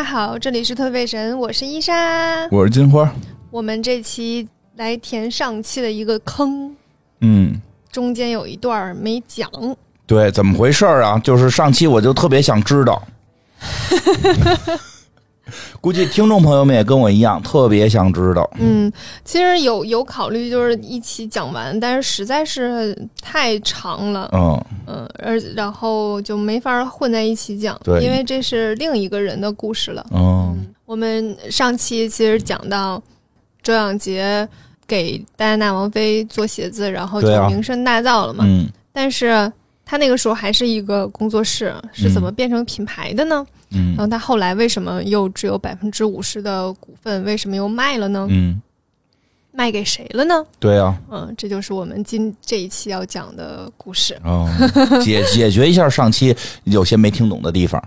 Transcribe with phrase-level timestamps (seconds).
[0.00, 2.48] 家好，这里是特费神，我是伊莎。
[2.50, 3.12] 我是金花，
[3.50, 6.74] 我们这期来填上期的一个坑，
[7.20, 7.60] 嗯，
[7.92, 9.46] 中间有一段没讲，
[10.06, 11.18] 对，怎么回事儿啊？
[11.18, 13.02] 就是上期我就特别想知道，
[15.80, 18.48] 估计听众朋友们也跟我一样，特别想知道。
[18.58, 18.92] 嗯，
[19.24, 30.04] 其实有有考虑就是一起讲完，但是实在是太长了，嗯，嗯，而然后就没法混在一起讲，对因为这是另一个人的故事了。
[30.12, 33.02] 嗯，我们上期其实讲到
[33.62, 34.46] 周扬杰
[34.86, 38.44] 给戴安娜王妃做鞋子，然后就名声大噪了嘛。
[38.46, 39.50] 嗯但是
[39.86, 43.36] 他那个时候还是一个工作室，是怎么变成品牌的呢？
[43.36, 47.22] 然嗯然后他后来为什么又只有百分之五十的股份？
[47.24, 48.26] 为什么又卖了呢？
[48.30, 48.60] 嗯，
[49.52, 50.44] 卖给谁了呢？
[50.58, 54.48] 对啊，嗯，这就是我们今这一期要讲的故事，哦，
[55.02, 57.82] 解 解决一下上期有些没听懂的地方。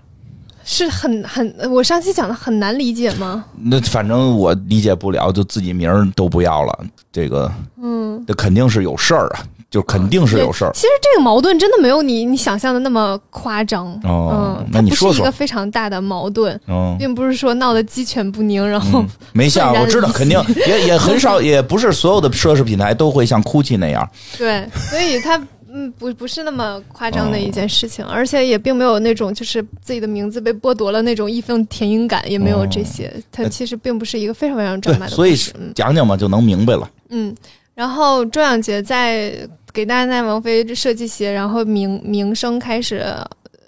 [0.66, 3.44] 是很很，我上期讲的很难理解吗？
[3.62, 9.44] 那反正我理解不了，就自己名儿都不要了，这个嗯，这肯定是有事儿啊，
[9.74, 10.72] 就肯定是有事儿。
[10.72, 13.88] 其实这个矛盾真的没有你你想象的那么夸张。
[14.04, 24.08] 哦嗯，那你说说是一个非常大的矛盾，嗯并不是说闹得鸡犬不宁，然后、嗯，没像我知道，肯定也也很 少，也不是所有的奢侈品牌都会像 GUCCI 那样。
[24.38, 25.42] 对，所以它
[25.74, 33.12] 嗯不不是那么夸张的一件事情，而且也并没有那种就是自己的名字被剥夺了那种义愤填膺感，也没有这些。
[33.32, 35.36] 它其实并不是一个非常非常张对马，的所以
[35.74, 36.88] 讲讲嘛，就能明白了。
[37.10, 37.36] 嗯，
[37.74, 39.36] 然后周扬杰在
[39.74, 43.04] 给戴安娜王妃设计鞋，然后名名声开始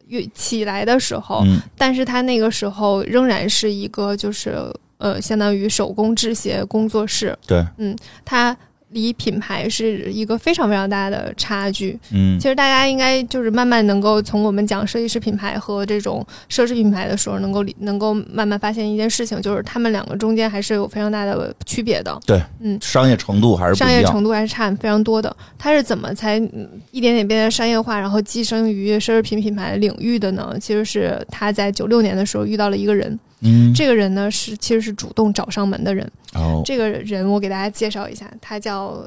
[0.08, 1.59] 越起来的时候，嗯。
[1.78, 7.66] 但是他那个时候仍然是一个就是呃，相当于手工制鞋工作室，对，
[8.23, 8.56] 它
[8.95, 11.99] 离品牌是一个非常非常大的差距。
[12.11, 22.17] 嗯其实大家应该就是慢慢能够从我们讲设计师品牌和这种奢侈品牌的时候，能够理能够慢慢发现一件事情，就是他们两个中间还是有非常大的区别的。
[22.25, 24.01] 对，嗯，商业程度还是不商业。
[24.05, 25.35] 程度还是差非常多的。
[25.57, 30.55] 它是怎么才嗯一点点变得商业化，然后跻身于奢侈品品牌领域的呢？
[30.61, 36.09] 其实是他在九六年的时候遇到了一个人，嗯，这个人呢是其实是主动找上门的人。
[36.35, 39.03] 哦，这个人我给大家介绍一下，他叫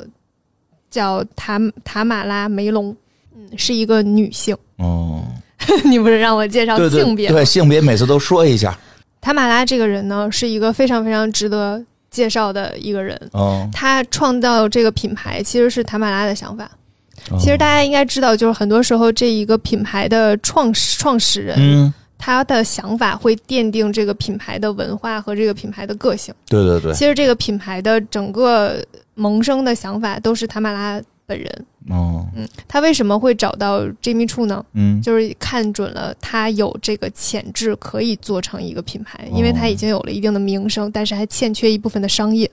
[0.91, 2.97] 叫塔塔马拉梅隆，
[3.37, 4.57] 嗯，是一个女性。
[4.79, 5.23] 哦，
[5.85, 7.35] 你不是让我介绍性别吗？
[7.37, 8.77] 对，性别每次都说一下。
[9.21, 13.21] 塔马拉这个人呢，是一个非常非常值得介绍的一个人。
[13.33, 16.65] 哦，他创造这个品牌其实是塔马拉的想法。
[16.65, 26.35] 哦其实大家应该知道，就是很多时候这一个品牌的创始创始人，嗯，他的想法会奠定这个品牌的文化和这个品牌的个性。
[26.47, 28.85] 对对对，其实这个品牌的整个
[29.15, 31.67] 萌生的想法都是塔马拉本人。
[31.89, 34.63] 哦，嗯，他为什么会找到 Jimmy Choo 呢？
[34.73, 42.51] 嗯，就是看准了他有这个潜质，可以做成一个品牌，因为他已经有了一定的名声，但是还欠缺一部分的商业。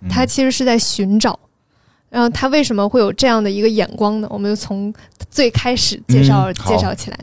[0.00, 1.38] 嗯他其实是在寻找。
[2.10, 4.28] 然后他为什么会有这样的一个眼光呢？
[4.30, 4.92] 我们就从
[5.28, 7.18] 最开始介绍、嗯介绍起来。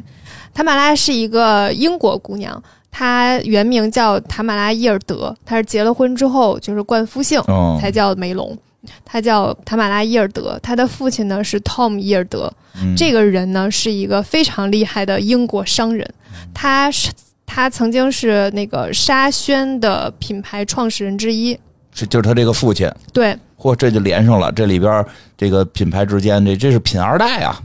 [0.53, 8.57] 塔马拉是一个英国姑娘，她原名叫塔马拉伊尔德，她是结了婚之后就是冠夫姓，哦，才叫梅隆。
[9.05, 12.51] 她叫塔马拉伊尔德，她的父亲呢是 Tom 伊尔德。
[12.81, 16.09] 嗯这个人呢是一个非常厉害的英国商人，
[16.53, 17.11] 他是
[17.45, 21.57] 他曾经是那个沙宣的品牌创始人之一。
[21.93, 24.49] 是就是他这个父亲，对，嚯，这就连上了。
[24.53, 25.05] 这里边
[25.37, 27.61] 这个品牌之间，这这是品二代啊，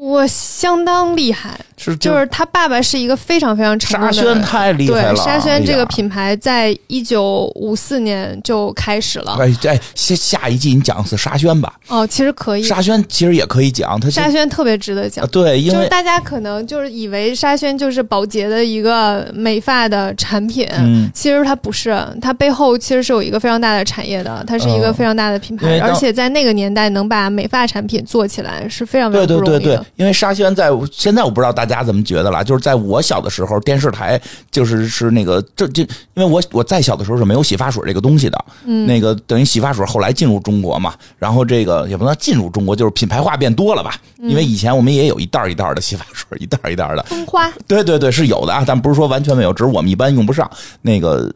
[0.00, 4.34] 我相当厉害，是就是他爸爸是一个非常非常成功沙的。
[4.34, 5.16] 宣太厉害对。
[5.16, 9.36] 沙宣这个品牌在一九五四年就开始了。
[9.40, 11.72] 哎哎，下下一季你讲的是沙宣吧？
[11.88, 15.28] 哦，其实可以，沙宣其实也可以讲，它沙宣特别值得讲啊，。
[15.30, 29.60] 对，因为就是大家可能就是以为沙宣就是宝洁的一个美发的产品，嗯，其实它不是，它背后其实是有一个非常大的产业的，它是一个非常大的品牌，而且在那个年代能把美发产品做起来是非常非对常不容易的。
[29.60, 34.20] 对对对，因为沙宣在现在我不知道大家怎么觉得了，就是在我小的时候，电视台
[34.50, 43.94] 就是是那个这这，因为我我再小的时候是没有洗发水这个东西的，嗯，那个等于洗发水后来进入中国嘛，然后这个也不能进入中国，就是品牌化变多了吧？
[44.18, 44.30] 嗯。
[44.30, 47.50] 因为以前我们也有一袋一袋的洗发水，一袋一袋的，风花。
[47.66, 50.50] 对对对，是有的啊，但不是说完全没有，只是我们一般用不上。
[50.82, 51.32] 那个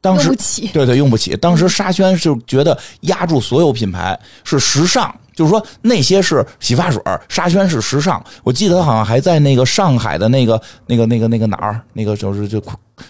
[0.00, 0.34] 当时
[0.72, 1.36] 对对，用不起。
[1.36, 8.24] 当时沙宣就觉得压住所有品牌是时尚，就是说那些是洗发水，沙宣是时尚。
[8.42, 12.62] 我记得好像还在那个上海的那个那个那个那个哪儿，那个就是就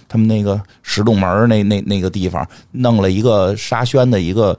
[0.08, 4.58] 他们那个石洞门那那那个地方弄了一个沙宣的一个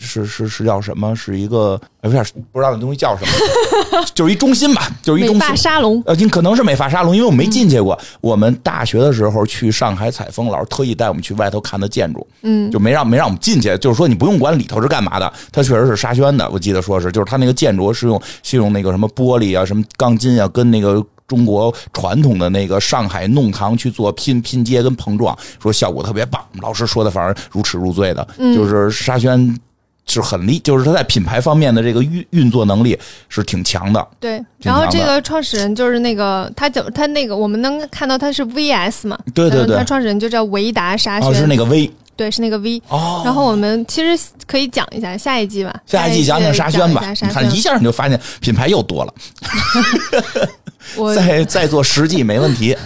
[0.00, 1.14] 是是是叫什么？
[1.14, 7.96] 是一个哎，有点不知道那东西叫什么，就是一中心吧，就是一中心美发沙龙，呃，可能是美发沙龙，因为我没进去过。
[8.22, 13.76] 我们大学的时候去上海采风，老师特意带我们去外头看的建筑，嗯，就没让没让我们进去。
[13.78, 16.48] 就是说你不用管里头是干嘛的，它确实是沙宣的。
[16.50, 26.42] 我记得说是，就是它那个建筑是用是用那个什么玻璃啊、什么钢筋啊，跟那个中国传统的那个上海弄堂去做拼拼接跟碰撞，说效果特别棒。
[26.62, 29.54] 老师说的反而如痴如醉的，就是沙宣。
[30.10, 32.98] 是很厉，就是他在品牌方面的这个运运作能力
[33.28, 34.06] 是挺强的。
[34.18, 39.18] 对，然后这个创始人就是那个他怎他那个我们能看到他是 VS 嘛？
[39.32, 42.82] 对对对嗯他，创始人就叫维达沙哦，宣，是那个 V 对，是那个 V。
[42.88, 43.22] 哦。
[43.24, 49.14] 然后我们其实可以讲一下下一季吧，下一季讲讲沙宣吧，你看一下你就发现品牌又多了，
[50.96, 52.76] 我再再做十季没问题。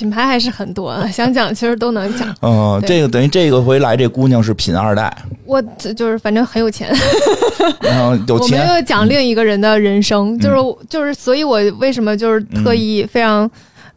[0.00, 2.34] 品牌还是很多， 想讲其实都能讲。
[2.40, 5.14] 嗯，这个等于这个回来这姑娘是品二代，
[5.44, 6.90] 我这就是反正很有钱，
[7.82, 10.56] 然后有我们钱，嗯又讲另一个人的人生，就是
[10.88, 13.50] 就是，所以我为什么就是特意非常。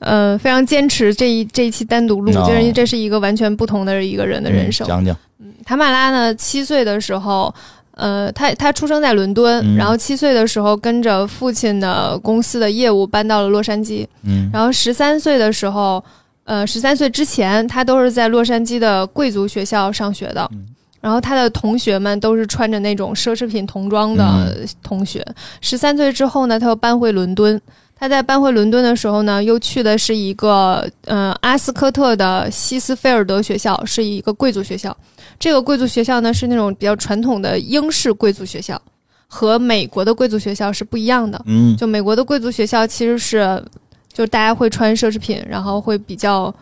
[0.06, 2.44] 呃，非常坚持这一这一期单独录，哦。
[2.46, 4.86] 就是因为这是一个完全不同的一个人的人生。
[4.86, 4.90] 嗯。
[4.90, 5.16] 讲讲，
[5.64, 7.56] 塔马拉呢，七岁的时候，
[7.96, 16.04] 呃，他他出生在伦敦，嗯然后七岁的时候跟着父亲的公司的业务搬到了洛杉矶，嗯然后十三岁的时候，
[16.46, 20.50] 呃，十三岁之前他都是在洛杉矶的贵族学校上学的。
[20.52, 20.66] 嗯
[21.04, 24.24] 然后他的同学们都是穿着那种奢侈品童装的
[24.56, 25.22] 嗯同学。
[25.60, 27.60] 十三岁之后呢，他又搬回伦敦。
[28.04, 34.94] 他在搬回伦敦的时候呢，又去的是一个呃阿斯科特的西斯菲尔德学校，是一个贵族学校。
[35.40, 38.78] 这个贵族学校呢是那种比较传统的英式贵族学校，
[39.26, 41.42] 和美国的贵族学校是不一样的。
[41.46, 43.64] 嗯就美国的贵族学校其实是，
[44.12, 46.54] 就大家会穿奢侈品，然后会比较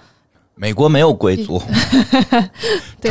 [0.54, 1.60] 美国没有贵族，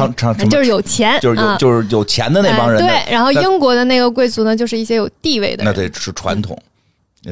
[0.49, 6.56] 就是有钱，就是有啊就是有钱的那帮人对，然后英国的那个贵族呢，就是一些有地位的人，那得是传统，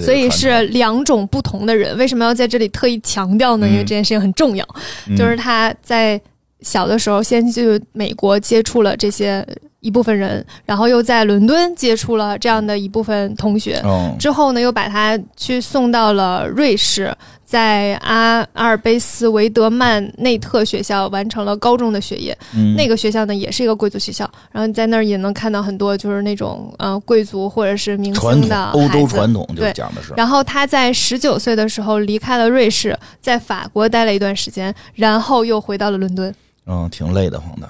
[0.01, 1.97] 所以是两种不同的人。
[1.97, 3.67] 为什么要在这里特意强调呢？
[3.67, 4.67] 嗯因为这件事情很重要，
[5.07, 6.21] 统就是他在
[6.61, 9.47] 小的时候先去美国接触了这些
[9.89, 17.11] 一部分人，然后又在伦敦接触了这样的一部分同学，嗯之后呢，又把他去送到了瑞士，
[17.43, 22.37] 在阿阿尔卑斯维德曼内特学校完成了高中的学业。
[22.55, 22.75] 嗯。
[22.77, 36.35] 那个学校呢，也是一个贵族学校，然后你在那儿也能看到很多就是那种呃贵族或者是明星的欧洲传统就对讲的是，然后他在十九岁的时候离开了瑞士，在法国待了一段时间，然后又回到了伦敦。
[36.67, 37.67] 嗯，挺累的慌的，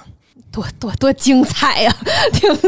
[0.51, 1.95] 多多多精彩呀、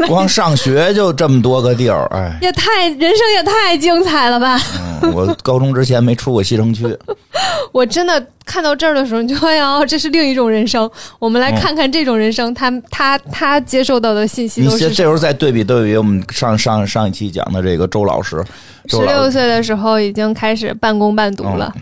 [0.07, 4.59] 光上学就这么多个地儿，哎，也太人生也太精彩了吧！
[5.01, 6.85] 嗯，我高中之前没出过西城区，
[7.73, 10.89] 我真的看到这儿的时候，你就发现哦，这是另一种人生。
[11.19, 18.41] 我们来看看这种人生，他他他接受到的信息你都是这这时候再对比对比我们上上上一期讲的这个周老师，
[18.87, 21.73] 周十，六岁的时候已经开始半工半读了，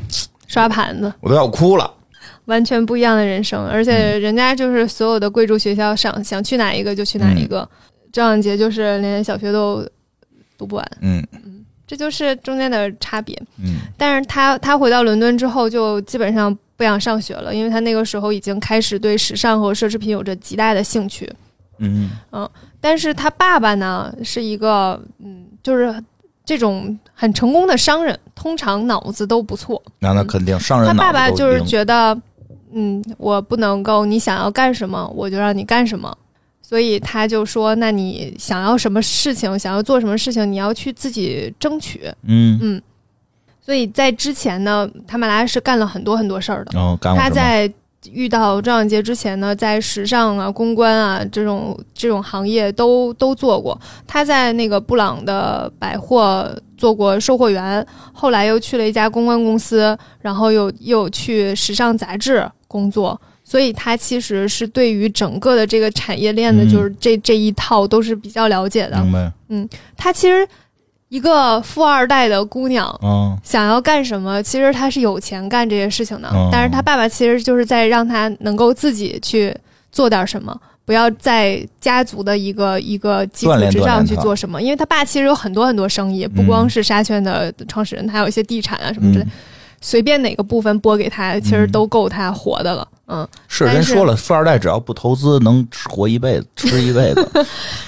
[0.48, 1.92] 刷盘子，我都要哭了。
[2.50, 3.66] 完全不一样的人生。
[3.68, 7.68] 而且人家就是所有的贵族学校上，想去哪一个就去哪一个。
[8.12, 9.88] 赵永杰就是连小学都
[10.58, 11.26] 读不完，嗯
[11.86, 13.40] 这就是中间的差别。
[13.58, 21.32] 嗯但是他他回到伦敦之后，就基本上不想上学了，因为他那个时候已经开始对时尚和奢侈品有着极大的兴趣。
[21.78, 22.10] 嗯
[22.82, 25.94] 但是他爸爸呢是一个嗯，就是
[26.44, 29.82] 这种很成功的商人，通常脑子都不错。
[30.00, 32.20] 那那肯定商人他爸爸就是觉得，
[32.74, 36.16] 嗯，我不能够你想要干什么，我就让你干什么。
[36.62, 42.02] 所以他就说，那你想要什么事情，想要做什么事情，你要去自己争取。
[42.28, 42.82] 嗯嗯，
[43.60, 46.80] 所以在之前呢，塔马拉是干了很多很多事儿的。
[46.80, 46.96] 哦？
[47.02, 47.72] 他在
[48.12, 53.80] 遇到赵永杰之前呢，在时尚啊、公关啊这种这种行业都都做过。
[54.06, 63.20] 他在那个布朗的百货做过售货员，后来又去了一家公关公司，然后又又去时尚杂志工作。
[63.44, 69.02] 所以他其实是对于整个的这个产业链的，嗯就是这、这一套都是比较了解的。
[69.02, 69.78] 明白？
[69.98, 70.48] 他其实
[71.08, 79.52] 一个富二代的姑娘，嗯想要干什么，其实他是有钱干这些事情的，哦但是他爸爸其实就是在让他能够自己去
[79.92, 80.56] 做点什么，
[80.90, 89.32] 不要在家族的一个一个基础之上去做什么，因为他爸其实有很多很多生意，不光是沙宣的创始人，他还有一些地产啊什么之类，嗯，
[89.82, 92.88] 随便哪个部分拨给他，其实都够他活的了。
[93.06, 97.46] 嗯，是人说了，富二代只要不投资，能活一辈子， 吃一辈子。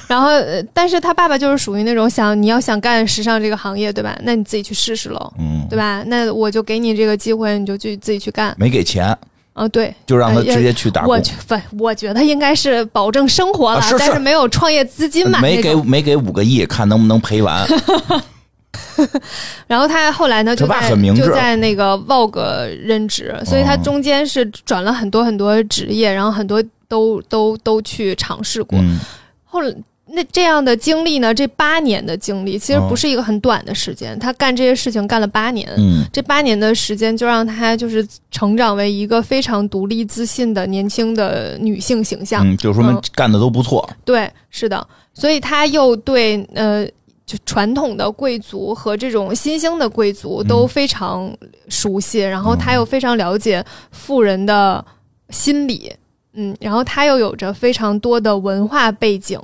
[0.07, 4.15] 然后，呃但是他爸爸就是属于那种想你要想干时尚这个行业，对吧？
[4.21, 6.03] 那你自己去试试喽，嗯，对吧？
[6.05, 8.55] 那我就给你这个机会，你就去自己去干。
[8.59, 9.17] 没给钱，
[9.53, 17.67] 啊，对，就让他直接去打工我，觉反我觉得应该是保证生活了，啊是是但是没有创业资金嘛，没给没给五个亿，看能不能赔完。
[19.67, 28.79] 然后他后来呢，就在就在那个 Vogue 任职，所以他哦中间是转了很多很多职业，然后很多都都都去尝试过。
[28.79, 28.99] 嗯
[29.43, 29.75] 后来
[30.13, 35.69] 那这样的经历呢，这八年的经历其实哦不是一个很短的时间，他干这些事情干了八年。
[35.77, 42.45] 嗯这八年的时间就让他就是成长为一个非常独立自信的年轻的女性形象。
[42.45, 43.89] 嗯，就说明嗯干的都不错。
[44.03, 46.85] 对，是的，所以他又对呃，
[47.25, 51.33] 就传统的贵族和这种新兴的贵族都非常
[51.69, 54.83] 熟悉，然后他又非常了解富人的
[55.29, 55.93] 心理，
[56.33, 59.39] 嗯，然后他又有着非常多的文化背景。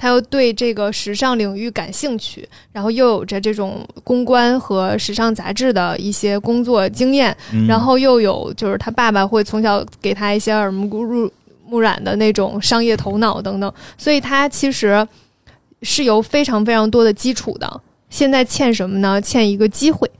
[0.00, 11.30] 她又对这个时尚领域感兴趣，然后又有着这种公关和时尚杂志的一些工作经验，嗯然后又有就是他爸爸会从小给他一些耳目入
[11.66, 15.06] 目染的那种商业头脑等等，所以他其实
[15.82, 17.80] 是有非常非常多的基础的。
[18.08, 19.20] 现在欠什么呢？
[19.20, 20.10] 欠一个机会。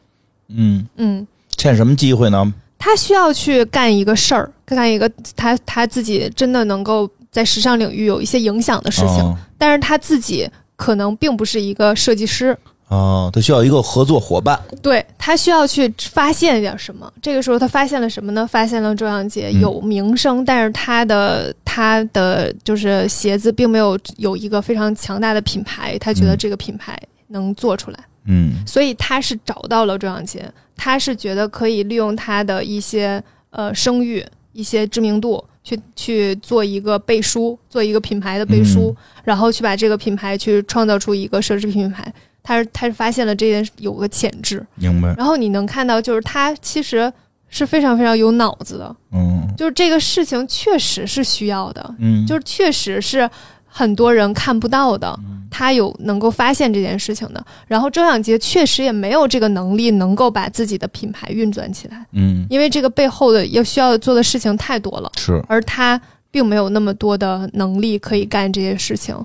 [0.49, 2.53] 嗯，嗯，欠什么机会呢？
[2.79, 12.57] 他需要去干一个事儿，干一个他他自己真的能够在时尚领域有一些影响的事情，哦但是他自己可能并不是一个设计师，
[12.89, 14.59] 哦，他需要一个合作伙伴。
[14.83, 17.13] 对他需要去发现一点什么。
[17.21, 18.47] 这个时候他发现了什么呢？
[18.47, 35.45] 发现了周扬杰嗯有名声，但是他的他的就是鞋子并没有有一个非常强大的品牌，他觉得嗯这个品牌能做出来，嗯所以他是找到了周扬杰，他是觉得可以利用他的一些呃声誉、一些知名度。
[35.63, 42.11] 去去做一个背书，做一个品牌的背书，然后去把这个品牌去创造出一个奢侈品牌。
[42.43, 45.15] 他是他是发现了这件事有个潜质，明白。
[45.19, 47.13] 然后你能看到，就是他其实
[47.51, 53.29] 是非常非常有脑子的，嗯就是这个事情确实是需要的，嗯，就是确实是
[53.67, 55.15] 很多人看不到的，
[55.51, 57.45] 他有能够发现这件事情的。
[57.67, 62.47] 然后周扬杰确实也没有这个能力能够把自己的品牌运转起来，嗯。
[62.49, 65.43] 因为这个背后的要需要做的事情太多了，是。
[65.49, 69.17] 而他并没有那么多的能力可以干这些事情。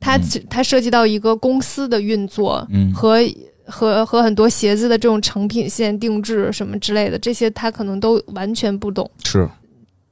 [0.00, 2.92] 他只他涉及到一个公司的运作，嗯。
[2.92, 3.18] 和
[3.66, 9.48] 和和很多鞋子的这种成品线定制什么之类的，这些他可能都完全不懂，是。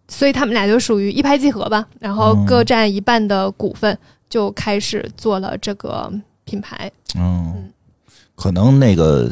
[0.08, 2.44] 所以他们俩就属于一拍即合吧，然后哦。
[2.46, 3.96] 各占一半的股份，
[4.32, 6.10] 就开始做了这个
[6.44, 6.90] 品牌。
[7.14, 7.70] 嗯嗯，
[8.34, 9.30] 可能那个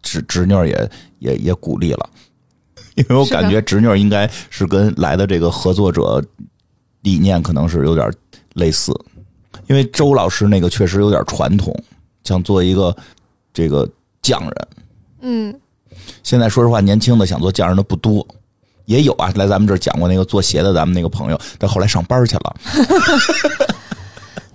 [0.00, 2.08] 侄侄女儿也也也鼓励了，
[2.94, 6.24] 因为我感觉侄女儿应该是跟来的这个合作者
[7.00, 8.08] 理念可能是有点
[8.54, 8.92] 类似，
[9.66, 11.76] 因为周老师那个确实有点传统，
[12.22, 12.96] 想做一个
[13.52, 13.90] 这个
[14.22, 14.68] 匠人。
[15.22, 15.60] 嗯，
[16.22, 18.24] 现在说实话，年轻的想做匠人的不多，
[18.84, 22.56] 也有啊，来咱们这儿讲过那个做鞋的，咱们那个朋友，但后来上班去了。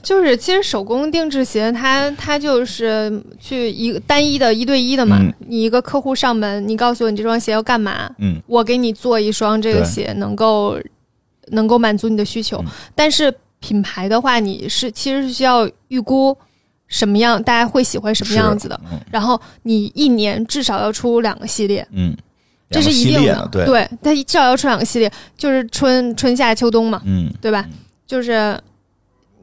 [0.04, 5.18] 就是其实手工定制鞋，它它就是去一个单一的一对一的嘛。
[5.20, 10.78] 嗯你一个客户上门，你告诉我你这双鞋要干嘛，嗯我给你做一双这个鞋，能够
[11.48, 12.58] 能够满足你的需求。
[12.58, 16.36] 嗯但是品牌的话，你是其实是需要预估
[16.88, 18.80] 什么样，大家会喜欢什么样子的。
[18.92, 22.14] 嗯然后你一年至少要出两个系列，嗯，
[22.70, 23.48] 这是一定的。
[23.52, 27.66] 对，对，它至少要出两个系列，就是春春夏秋冬嘛，嗯对吧？
[28.06, 28.60] 就是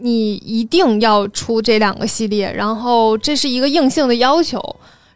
[0.00, 4.59] 你一定要出这两个系列，然后这是一个硬性的要求。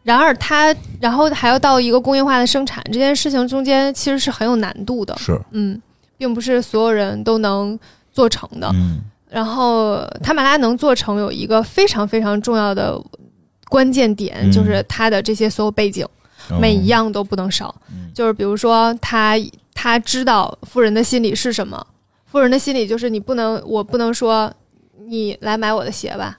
[0.02, 5.80] 然而它，然后还要到一个工业化的生产，这件事情中间其实是很有难度的，是，嗯，
[6.18, 7.78] 并不是所有人都能
[8.12, 8.70] 做成的。
[8.74, 9.00] 嗯
[9.30, 12.96] 然后塔马拉能做成有一个非常非常重要的
[13.68, 16.04] 关键点，嗯就是它的这些所有背景。
[16.50, 17.74] 哦每一样都不能少。
[17.90, 19.34] 嗯就是比如说他
[19.72, 21.84] 他知道富人的心理是什么，
[22.26, 24.52] 富人的心理就是你不能，我不能说
[25.08, 26.38] 你来买我的鞋吧，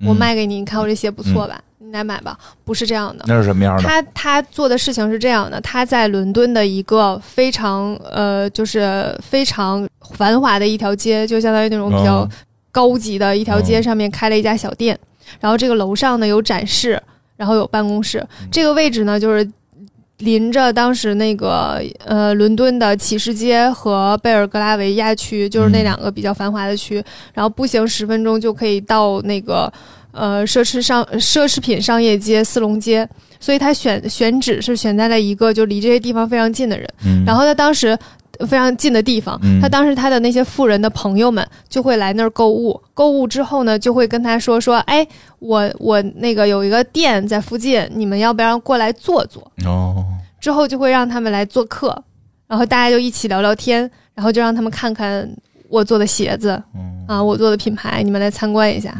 [0.00, 3.24] 我嗯卖给你，你看我这鞋不错吧，你来买吧，不是这样的。
[3.26, 3.82] 那是什么样的？
[3.82, 12.28] 他他做的事情是这样的，他在伦敦的一个非常呃，就是非常繁华的一条街，就相当于那种比较哦。
[12.70, 13.82] 高级的一条街哦。
[13.82, 14.96] 上面开了一家小店，
[15.40, 17.02] 然后这个楼上呢有展示，
[17.36, 18.48] 然后有办公室，嗯。
[18.52, 19.50] 这个位置呢就是
[20.18, 29.72] 临着当时那个呃伦敦的骑士街和贝尔格拉维亚区，就是那嗯两个比较繁华的区，然后步行十分钟就可以到那个
[30.10, 33.08] 呃奢侈商奢侈品商业街四龙街，
[33.38, 36.88] 所以他选选址是选在了一个就离这些地方非常近的人。
[37.06, 37.96] 嗯，然后他当时
[38.46, 45.06] 非常近的地方，嗯他当时他的那些富人的朋友们就会来那儿购物，购物之后呢，就会跟他说说，哎，
[45.38, 49.42] 我我那个有一个店在附近，你们要不要过来坐坐？
[49.64, 50.04] 哦，
[50.40, 52.04] 之后就会让他们来做客。
[52.46, 55.28] 然后大家就一起聊聊天，然后就让他们看看
[55.68, 56.50] 我做的鞋子，
[57.06, 58.96] 啊，我做的品牌，你们来参观一下。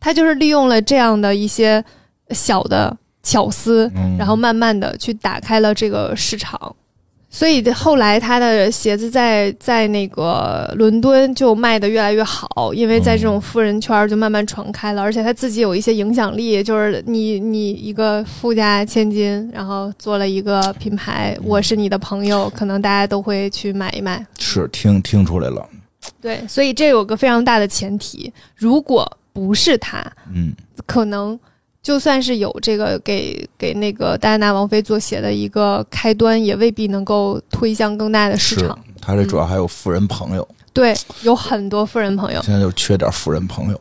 [0.00, 1.84] 他就是利用了这样的一些
[2.30, 6.74] 小的巧思，然后慢慢的去打开了这个市场。
[7.30, 24.26] 所以后来他的鞋子在在那个伦敦就卖的越来越好，因为在这种富人圈就慢慢传开了，而且他自己有一些影响力，就是你你一个富家千金，然后做了一个品牌，我是你的朋友，可能大家都会去买一买。
[24.38, 25.68] 是听听出来了，
[26.22, 30.02] 对，所以这有个非常大的前提，如果不是他，
[30.34, 30.54] 嗯，
[30.86, 31.38] 可能。
[31.88, 38.78] 就算是有这个给给那个戴安娜王妃做鞋的一个开端，也未必能够推向更大的市场。
[39.00, 42.42] 他这主要还有富人朋友，对，有很多富人朋友。
[42.42, 43.80] 现在就缺点富人朋友。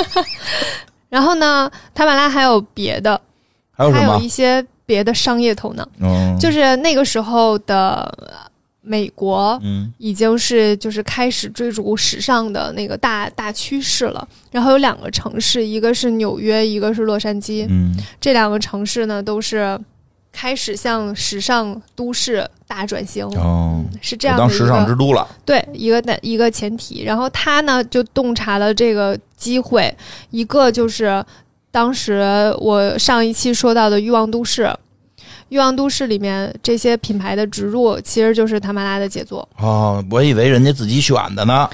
[1.10, 3.20] 然后呢，塔马拉还有别的，
[3.76, 8.10] 还有还有一些别的商业头脑，嗯，就是那个时候的。
[8.86, 9.60] 美国
[9.98, 14.26] 已经是就是开始追逐时尚的那个大大趋势了。
[14.52, 17.66] 然后有两个城市，一个是纽约，一个是洛杉矶。
[17.68, 19.76] 嗯，这两个城市呢，都是
[20.30, 23.26] 开始向时尚都市大转型。
[23.36, 25.26] 哦，是这样的当时尚之都了。
[25.44, 27.02] 对，一个的一个前提。
[27.02, 29.92] 然后他呢，就洞察了这个机会。
[30.30, 31.24] 一个就是
[31.72, 34.72] 当时我上一期说到的欲望都市。
[35.48, 40.04] 欲望都市里面这些品牌的植入，其实就是塔马拉的杰作哦。
[40.10, 41.68] 我以为人家自己选的呢。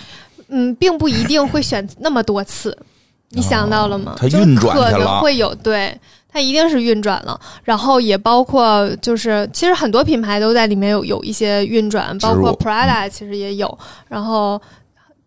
[0.48, 2.76] 嗯，并不一定会选那么多次。
[3.30, 4.14] 你想到了吗？
[4.18, 5.98] 它运转可能会有，对，
[6.30, 7.40] 它一定是运转了。
[7.64, 13.78] 然后也包括，就是其实很多品牌都在里面有有一些运转，包括 Prada 其实也有。
[14.08, 14.60] 然后。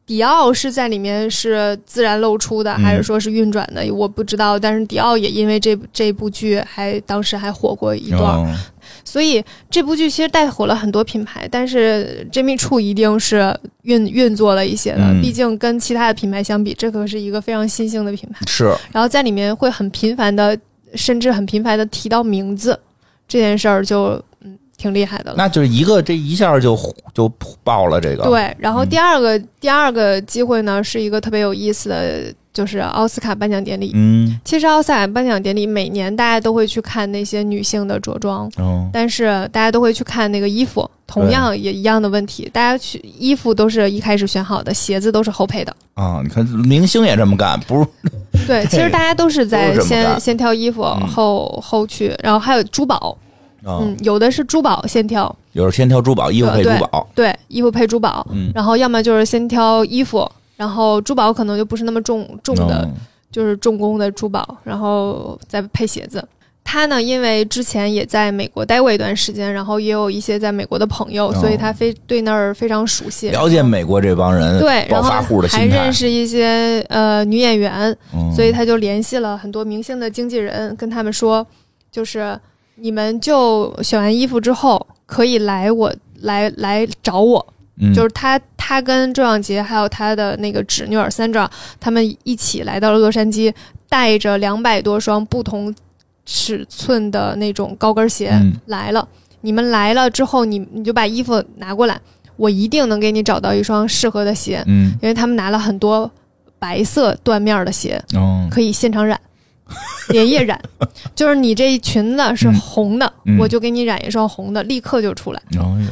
[0.05, 3.91] 迪奥是在里面是自然露出的，还是说是运转的？
[3.91, 4.59] 我不知道。
[4.59, 8.55] 但是迪奥也因为这这部剧还当时还火过一段，
[9.03, 11.47] 所以这部剧其实带火了很多品牌。
[11.51, 18.45] 但是 Jimmy Choo 一定是运运作了一些的，毕竟跟其他的品牌相比，这可是一个非常新兴的品牌。
[18.45, 18.65] 是。
[18.91, 20.55] 然后在里面会很频繁的，
[20.93, 22.79] 甚至很频繁的提到名字
[23.27, 24.34] 这件事儿，就嗯。
[24.85, 26.77] 挺厉害的了，那就是一个这一下就
[27.11, 27.27] 就
[27.63, 28.25] 爆了这个。
[28.25, 33.89] 对，然后第二个第二个机会呢，是一个特别有意思的，就是奥斯卡颁奖典礼。
[33.95, 38.47] 嗯，其实奥斯卡颁奖典礼每年大家都会去看那些女性的着装，
[38.93, 45.75] 但是大家都会去看那个衣服，同样也一样的问题，大家去衣服都是一开始选好的，鞋子都是后配的。
[45.95, 48.45] 啊，你看明星也这么干，不是？
[48.45, 53.17] 对，其实大家都是在先先挑衣服，后后去，然后还有珠宝。
[53.67, 62.87] 嗯，有的是珠宝先挑，有的先挑珠宝，衣服配珠宝，对，衣服配珠宝，嗯，然后要么就是先挑衣服，然后珠宝可能就不是那么重重的，
[63.31, 66.23] 就是重工的珠宝，然后再配鞋子。
[66.63, 75.09] 他呢，因为之前也在美国待过一段时间，然后也有一些在美国的朋友，所以他非对那儿非常熟悉，了解美国这帮人，对，然后
[75.49, 77.95] 还认识一些呃女演员，
[78.35, 81.45] 所以他就联系了很多明星的经纪人，跟他们说，
[81.91, 82.39] 就是。
[82.75, 87.45] 你们就选完衣服之后，可以来我来来找我，
[87.93, 93.53] 就是他他跟周仰杰还有他的那个侄女儿三壮，他们一起来到了洛杉矶，
[93.87, 95.73] 带着两百多双不同
[96.25, 98.33] 尺寸的那种高跟鞋
[98.65, 99.07] 来了。
[99.41, 101.99] 你们来了之后，你你就把衣服拿过来，
[102.35, 104.63] 我一定能给你找到一双适合的鞋。
[104.65, 106.09] 嗯，因为他们拿了很多
[106.57, 108.03] 白色缎面的鞋，
[108.49, 109.19] 可以现场染。
[110.09, 110.59] 连夜染，
[111.15, 115.41] 就是你这裙子是红的，我就给你染一双红的，立刻就出来。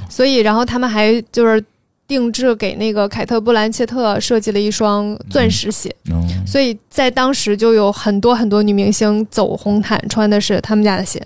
[0.10, 1.64] 所以，然后他们还就是
[2.08, 5.94] 定制给那个凯特·布兰切特设计了一双钻石鞋。
[6.46, 11.26] 所以在当时就有很多很多女明星走红毯穿的是他们家的鞋。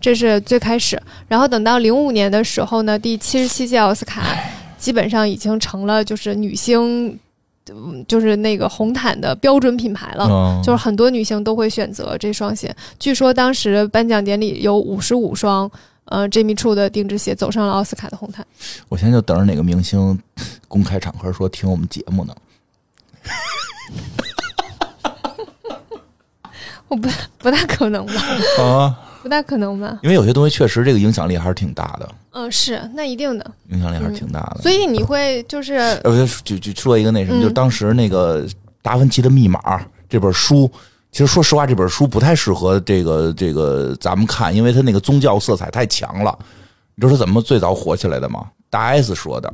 [0.00, 1.00] 这是最开始。
[1.28, 4.22] 然后等到零五年的时候呢，第七十七届奥斯卡
[4.76, 7.16] 基本上已经成了就是女星。
[8.08, 12.74] 就是那个红毯的标准品牌了，就是很多女性都会选择这双鞋。
[12.98, 15.70] 据说当时颁奖典礼有五十五双，
[16.06, 18.44] 呃，Jimmy Choo 的定制鞋走上了奥斯卡的红毯。
[18.88, 20.18] 我现在就等着哪个明星
[20.66, 22.34] 公开场合说听我们节目呢。
[26.88, 28.14] 我不不大可能吧？
[28.60, 28.98] 啊。
[29.22, 29.98] 不大可能吧？
[30.02, 32.08] 因为有些东西确实这个影响力还是挺大的。
[32.32, 34.60] 嗯，是那一定的影响力还是挺大的。
[34.60, 38.46] 所以你会就是呃，就就说一个那什么，就当时那个
[38.82, 39.60] 《达芬奇的密码》
[40.08, 40.70] 这本书，
[41.10, 46.36] 其实说实话，这本书不太适合这个这个咱们看，因为它那个宗教色彩太强了。
[46.94, 48.46] 你知道它怎么最早火起来的吗？
[48.68, 49.52] 大 S 说的。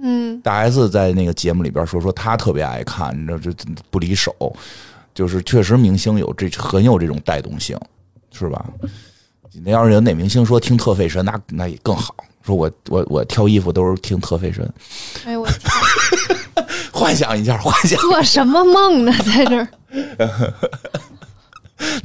[0.00, 3.50] 嗯，大 S 在那个节目里边说说他特别爱看，你知道这
[3.90, 4.32] 不离手，
[5.12, 7.76] 就是确实明星有这很有这种带动性。
[8.38, 8.64] 是吧？
[9.64, 12.14] 那要是有哪明星说听特费神，那那也更好。
[12.44, 14.66] 说我我我挑衣服都是听特费神，
[15.26, 15.58] 哎呦我天，
[16.92, 19.12] 幻想一下，幻想做什么梦呢？
[19.26, 19.68] 在这儿，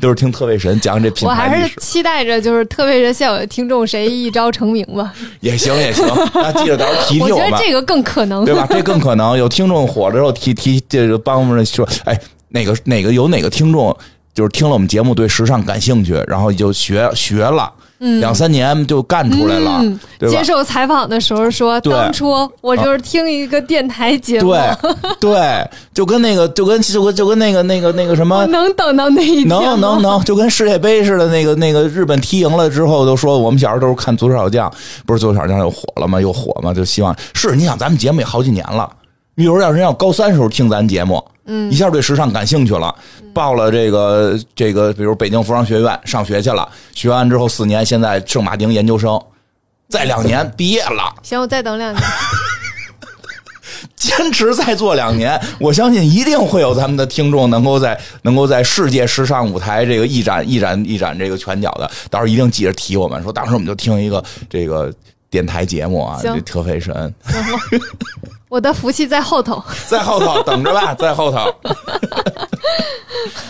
[0.02, 5.14] 都是听特费神讲这品牌我还是期待着，就是特费神现有的听众谁一朝成名吧。
[5.40, 8.44] 也行也行，那记着到时候提提我觉我觉，得这个更可能。
[8.44, 8.68] 对吧？
[8.70, 12.20] 这更可能有听众火了之后提提这个帮我们说，哎，
[12.50, 13.96] 哪个哪个有哪个听众
[14.34, 17.72] 就是听了我们节目对时尚感兴趣，然后就学学了，
[18.20, 20.44] 两三年就干出来了，嗯，接？
[20.44, 24.78] 受采访的时候说，当初我就是听一个电台节目，对
[25.20, 34.72] 对，就跟那个就跟就跟就跟那个那个那个什么能等到那一天能能能，就跟世界杯似的，那个那个日本踢赢了之后，都说我们小时候都是看足球小将，
[35.06, 36.20] 不是足球小将又火了吗？
[36.20, 36.74] 又火吗？
[36.74, 38.90] 就希望是你想咱们节目也好几年了，
[39.36, 42.94] 比如要人要高三时候听咱节目，嗯，一下对时尚感兴趣了，
[43.34, 49.22] 报了这个这个，比如北京服装学院上学去了，学完之后四年，现在圣马丁研究生，
[49.90, 51.14] 再两年毕业了。
[51.22, 52.04] 行，我再等两年。
[53.96, 64.94] 坚持再做两年，我相信一定会有咱们的听众能够在能够在世界时尚舞台这个一展一展一展这个拳脚的，到时候一定记着提我们，说当时我们就听一个这个
[65.30, 66.34] 电台节目啊，行。
[66.34, 67.14] 这特费神，
[68.54, 71.40] 我的福气在后头， 在后头等着吧， 在后头。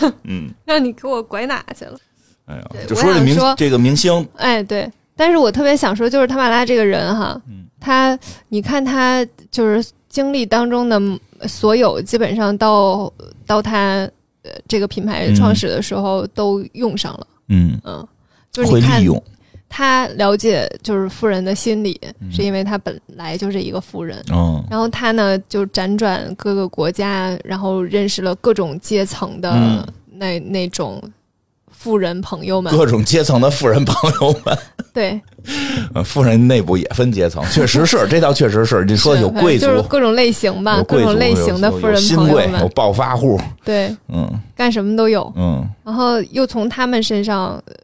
[0.24, 0.50] 嗯。
[0.64, 1.98] 让你给我拐哪去了？
[2.46, 7.66] 哎呀对，就说这明这个明星，哎，对，但是我特别想说，就是塔马拉这个人哈，嗯。
[7.78, 10.98] 他，你看他就是经历当中的
[11.46, 13.12] 所有，基本上到
[13.46, 14.08] 到他
[14.42, 18.08] 呃这个品牌创始的时候都用上了，嗯，嗯，
[18.50, 19.22] 就是你看会利用，
[19.76, 24.22] 他了解就是富人的心理，是因为他本来就是一个富人。
[24.32, 29.84] 嗯然后他呢，就辗转各个国家，然后认识了各种阶层的嗯。
[30.16, 31.02] 那、那种
[31.68, 32.72] 富人朋友们。
[32.72, 34.56] 各种阶层的富人朋友们，
[34.92, 35.20] 对，
[35.92, 39.82] 呃富人内部也分阶层，确实是， 这倒确实是，你说是有贵族就是。
[39.88, 44.30] 各种类型吧，各种类型的有富人有新贵，有朋友们，暴发户，对，嗯。
[44.54, 45.32] 干什么都有。
[45.34, 45.68] 嗯。
[45.84, 47.74] 然后又从他们身上呃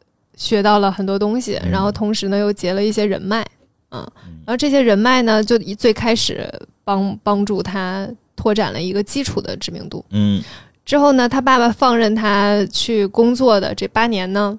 [0.40, 1.70] 学到了很多东西，嗯。
[1.70, 3.44] 然后同时呢又结了一些人脉，
[3.90, 4.00] 嗯，
[4.46, 6.50] 然后这些人脉呢就以最开始
[6.82, 10.02] 帮帮助他拓展了一个基础的知名度。
[10.10, 10.42] 嗯。
[10.86, 14.58] 之后呢，他爸爸放任他去工作的这八年呢，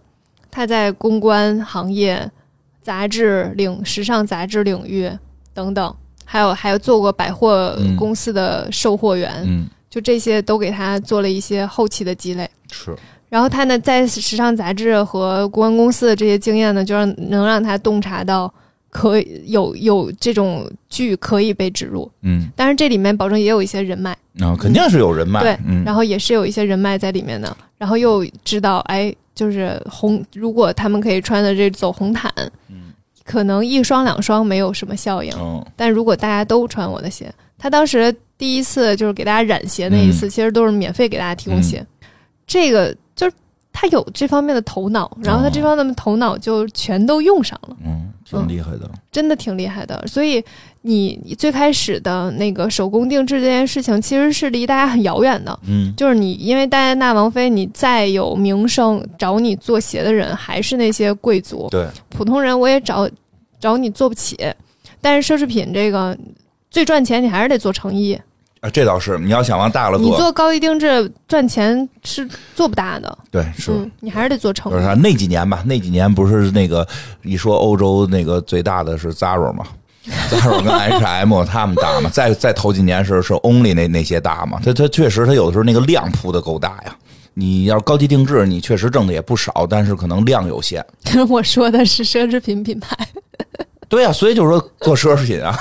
[0.52, 2.30] 他在公关行业、
[2.82, 5.12] 杂志领、时尚杂志领域
[5.54, 12.50] 等等，还有还有做过百货嗯公司的售货员，嗯，就这些都给他做了一些后期的积累。
[12.72, 12.96] 是，
[13.32, 18.54] 然后他呢，在时尚杂志和公关公司的这些经验呢，就让能让他洞察到
[18.90, 24.12] 可以有有这种剧可以被植入，嗯，但是这里面保证也有一些人脉。
[24.42, 32.30] 啊，肯定是有人脉，对嗯，然后也是有一些人脉在里面的，然后又知道，哎，就是红，如果他们可以穿的这走红毯，
[32.68, 32.92] 嗯。
[33.24, 41.86] 可能一双两双没有什么效应，嗯但如果大家都穿我的鞋，他当时第一次就是给大家染鞋那一次，其实都是免费给大家提供鞋，
[42.48, 43.36] 这个就是
[43.72, 47.78] 他有这方面的头脑，然后他这方面的头脑就全都用上了。
[47.86, 50.04] 嗯，挺厉害的，真的挺厉害的。
[50.08, 50.44] 所以
[50.82, 55.58] 你你最开始的那个手工定制这件事情，其实是离大家很遥远的。
[55.68, 63.10] 嗯就是你，因为戴安娜王妃，你再有名声，找你做鞋的人还是那些贵族，对，普通人我也找
[63.60, 64.38] 找你做不起。
[65.00, 66.18] 但是奢侈品这个
[66.70, 68.20] 最赚钱，你还是得做成衣。
[68.62, 73.72] 啊，这倒是，你要想往大了做，你做高级定制赚钱是做不大的，对，是。
[73.72, 74.76] 嗯，你还是得做成衣。
[74.76, 76.88] 就是那几年吧，那几年不是那个
[77.24, 79.66] 一说欧洲那个最大的是 Zara 嘛
[80.30, 86.96] ，Zara 跟 H&M 他们大嘛，再再头几年是是 Only 那那些大嘛，它它确实它有的时候那个量铺的够大呀。
[87.34, 90.86] 你要高级定制，你确实挣的也不少，但是可能量有限。
[91.30, 92.96] 我说的是奢侈品品牌，
[93.92, 95.54] 对啊、所以就是说做奢侈品啊，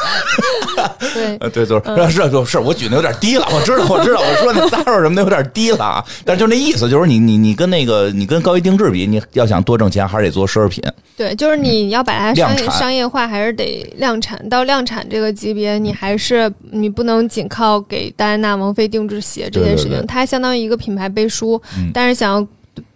[1.12, 10.82] 对，呃， 对，就是是就是我举的有点低了，我知道，我知道，我说那 Zara 什么的有点低了啊，但是就那意思，就是你你你跟那个你跟高级定制比，你要想多挣钱，还是得做奢侈品。
[11.16, 14.48] 对，就是你要把它商业商业化，还是得量产。
[14.48, 20.06] 到量产这个级别，你还是你不能仅靠给戴安娜王妃定制鞋这件事情，对对对。
[20.06, 21.90] 它相当于一个品牌背书，嗯。
[21.92, 22.46] 但是想要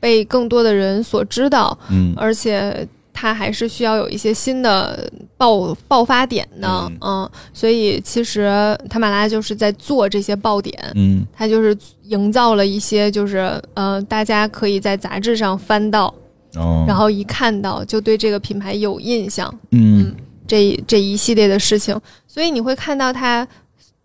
[0.01, 2.15] 被更多的人所知道，嗯。
[2.17, 7.31] 而且它还是需要有一些新的爆爆发点的，嗯。
[7.53, 11.25] 所以其实塔马拉就是在做这些爆点，嗯。
[11.33, 16.13] 它就是营造了一些就是呃，大家可以在杂志上翻到。
[16.57, 20.15] 哦，然后一看到就对这个品牌有印象，嗯。
[20.47, 23.49] 这这一系列的事情，所以你会看到他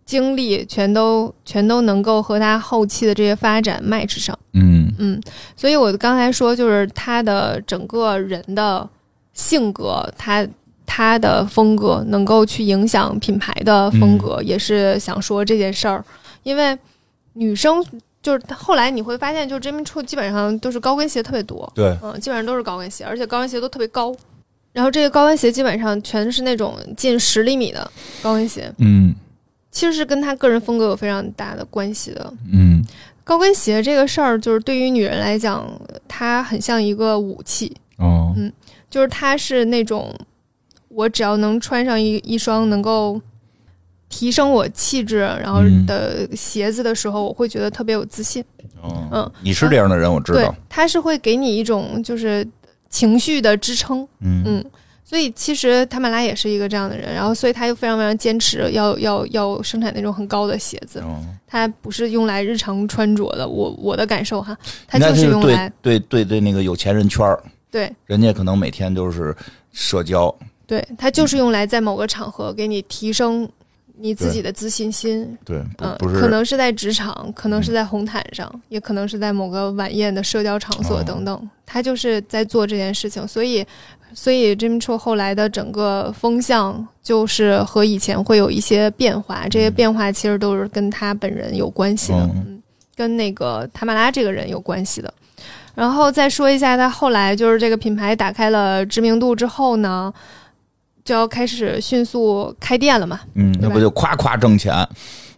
[0.05, 4.91] 经历全都全都能够和他后期的这些发展 match 上，嗯。
[4.97, 5.21] 嗯，
[5.55, 8.87] 所以我刚才说就是他的整个人的
[9.39, 10.45] 性格，他
[10.85, 16.03] 他的风格能够去影响品牌的风格，也是想说这件事儿。
[16.43, 16.77] 因为
[17.33, 17.81] 女生
[18.21, 24.13] 就是后来你会发现，就是 Jimmy Choo 基本上都是高跟鞋特别多，对，嗯，基本上都是高跟鞋，而且高跟鞋都特别高。
[24.73, 27.89] 然后这个高跟鞋基本上全是那种近十厘米的
[28.21, 29.15] 高跟鞋，嗯。
[29.71, 32.33] 其实是跟他个人风格有非常大的关系的。
[32.51, 32.85] 嗯。
[33.23, 35.65] 高跟鞋这个事儿，就是对于女人来讲，
[36.07, 38.35] 它很像一个武器，哦
[38.89, 40.13] 就是它是那种
[40.89, 43.21] 我只要能穿上一一双能够
[44.09, 48.43] 提升我气质然后嗯的鞋子的时候，我会觉得特别有自信。
[48.81, 52.47] 哦，嗯，你是这样的人，我知对道，，它是会给你一种就是
[52.89, 54.07] 情绪的支撑。
[54.21, 54.65] 嗯嗯，
[55.03, 63.47] 所以其实塔马拉也是一个这样的人，然后所以他又非常非常坚持要要要生产那种很高的鞋子，哦，它不是用来日常穿着的。
[63.47, 69.35] 我我的感受哈，他就是用对来对对对那个有钱人圈儿，对人家可能每天都是
[69.71, 70.33] 社交，
[70.65, 73.47] 对，他就是用来在某个场合给你提升
[73.97, 75.37] 你自己的自信心。
[75.45, 81.49] 对，不嗯，可能是在职场，可能是在红毯上，也可能是在某个晚宴的社交场所哦等等。
[81.65, 83.63] 他就是在做这件事情，所以，
[84.13, 92.63] 所以 Jimmy Choo 后来的整个风向就是和以前会有一些变化，这些变化其实都是跟他本人有关系的，嗯嗯，
[92.95, 95.13] 跟那个塔马拉这个人有关系的。
[95.79, 100.13] 然后再说一下，他后来就是这个品牌打开了知名度之后呢，
[101.05, 104.75] 就要开始迅速开店了嘛，嗯，那不就夸夸挣钱，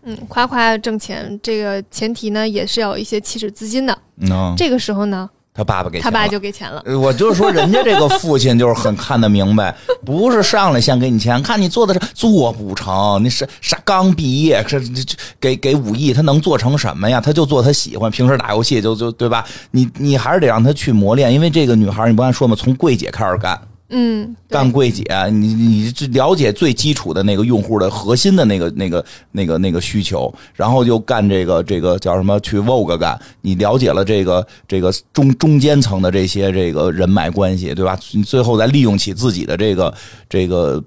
[0.02, 3.96] 嗯，夸夸挣钱，这个前提呢也是要有一些起始资金的。
[4.22, 6.82] 嗯，这个时候呢，他爸爸给他爸钱了就给钱了。
[6.86, 17.20] 呃我就是说，人家这个父亲就是很看得明白，不是上来先给你钱，看你做的是做不成，你是啥刚毕业，这这这给给五亿，他能做成什么呀？
[17.20, 19.46] 他就做他喜欢，平时打游戏就就对吧？
[19.72, 22.56] 你你还是得让他去磨练，因为这个女孩你不刚才说吗？
[22.58, 23.60] 从柜姐开始干，
[23.94, 38.00] 嗯，干柜姐，你你这了解最基础的那个用户的核心的那个那个那个那个需求，然后就干这个这个叫什么去 Vogue 干，你了解了这个这个中中间层的这些这个人脉关系，对吧？
[38.14, 39.94] 你最后再利用起自己的这个
[40.30, 40.82] 这个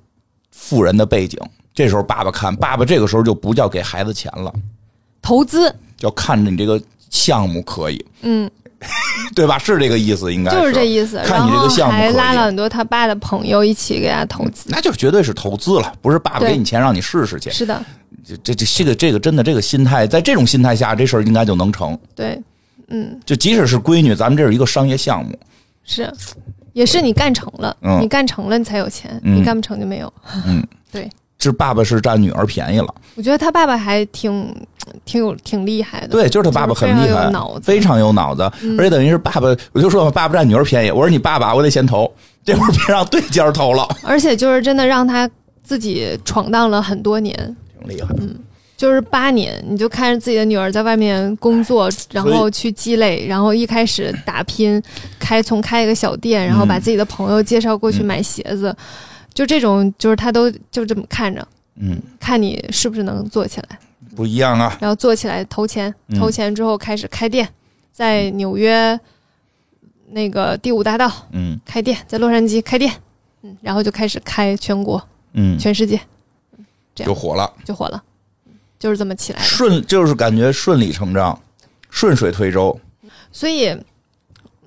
[0.51, 1.39] 富人的背景，
[1.75, 4.51] 这时候爸爸看，爸爸这个时候就不叫给孩子钱了，
[5.21, 8.51] 投资，叫看着你这个项目可以，嗯，
[9.35, 9.59] 对吧？
[9.59, 11.21] 是这个意思，应该就是这意思。
[11.25, 14.67] 看你这个项目还拉了很多他爸的朋友一起给他投资。
[14.69, 17.51] 那就绝对是投资了，不是爸爸给你钱让你试试去。
[17.51, 17.83] 是的，
[18.25, 21.99] 这这这这个这个真的这个心态，在这种心态下，这事儿应该就能成。
[22.15, 22.41] 对，
[22.89, 25.37] 嗯，就即使是闺女，咱们这是一个商业项目，
[25.85, 26.13] 是，
[26.73, 30.13] 也是你干成了，嗯你干成了你才有钱，嗯你干不成就没有。
[31.45, 32.93] 是爸爸是占女儿便宜了。
[33.15, 34.55] 我觉得他爸爸还挺
[35.05, 36.09] 挺有挺厉害的。
[36.09, 40.91] 对，就是他爸爸很厉非常害有脑，子非常有脑子，嗯而且等于是爸爸，我就说，爸爸占女儿便宜。
[40.91, 42.11] 我说你爸爸，我得先投，
[42.45, 45.29] 这会儿别让对家投了， 而且就是真的让他
[45.63, 47.35] 自己闯荡了很多年，
[47.81, 48.09] 挺厉害。
[48.19, 48.35] 嗯
[48.77, 54.83] 就是八年，你就看着自己的女儿在外面工作，然后去积累，然后一开始打拼，
[55.17, 58.77] 开从开一个小店，然后把自己的朋友介绍过去嗯买鞋子，
[59.35, 63.79] 就这种，就是他都就这么看着，嗯，看你是不是能做起来，
[64.15, 64.79] 不一样啊。
[64.81, 66.19] 然后做起来投钱，嗯。
[66.19, 67.49] 投钱之后开始开店，
[67.93, 68.99] 在纽约
[70.11, 71.61] 那个第五大道嗯。
[71.65, 72.93] 开店，在洛杉矶开店，
[73.43, 76.01] 嗯，然后就开始开全国、嗯，全世界，
[76.95, 77.13] 这样。
[77.13, 78.01] 就火了，就火了，
[78.79, 79.45] 就是这么起来的。
[79.45, 81.37] 顺就是感觉顺理成章，
[81.91, 82.79] 顺水推舟。
[83.33, 83.77] 所以，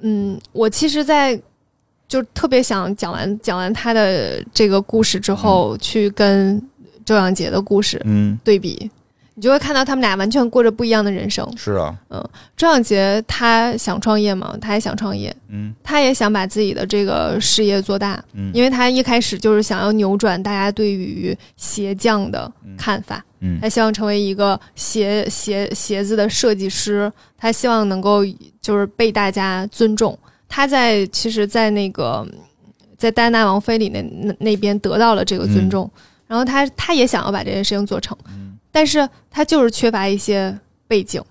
[0.02, 1.40] 嗯，我其实，在
[2.08, 6.62] 就特别想讲完讲完他的这个故事之后，去跟
[7.06, 8.90] 周扬杰的故事嗯，对比，
[9.34, 11.46] 你就会看到他们俩完全过着不一样的人生。
[11.58, 15.74] 是啊，嗯周扬杰他想创业嘛，他也想创业，嗯。
[15.84, 18.52] 他也想把自己的这个事业做大，嗯。
[18.54, 23.60] 因为他一开始就是想要扭转大家对于鞋匠的看法，嗯。
[23.62, 28.22] 他希望成为一个鞋鞋鞋子的设计师，他希望能够
[28.62, 30.18] 就是被大家尊重。
[30.48, 32.28] 他在其实，在那个
[32.98, 35.90] 在戴安娜王妃里那那那边得到了这个尊重，
[36.28, 38.18] 然后他他也想要把这件事情做成，
[38.72, 40.58] 但是他就是缺乏一些
[40.88, 41.22] 背景。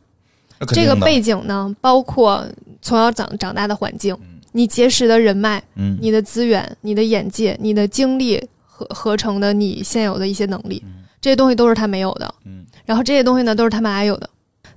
[0.69, 2.47] 这个背景呢，包括
[2.81, 4.17] 从小长长大的环境，
[4.53, 10.83] 你结识的人脉、嗯你的资源、你的眼界、你的经历合合成的你现有的一些能力，
[11.21, 12.35] 这些东西都是他没有的。
[12.45, 14.31] 嗯然后这些东西呢，都是他们俩有的。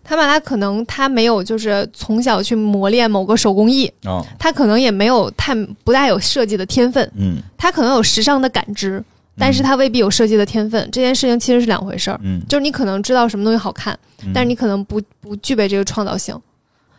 [0.10, 7.38] 他马拉可能他没有就是从小去磨练某个手工艺，啊他可能也没有太不大有设计的天分，嗯。
[7.56, 9.04] 他可能有时尚的感知，
[9.38, 10.90] 但是他未必有设计的天分。
[10.92, 12.20] 这件事情其实是两回事儿。
[12.24, 12.42] 嗯。
[12.50, 13.96] 就是你可能知道什么东西好看，
[14.34, 16.36] 但是你可能不不具备这个创造性。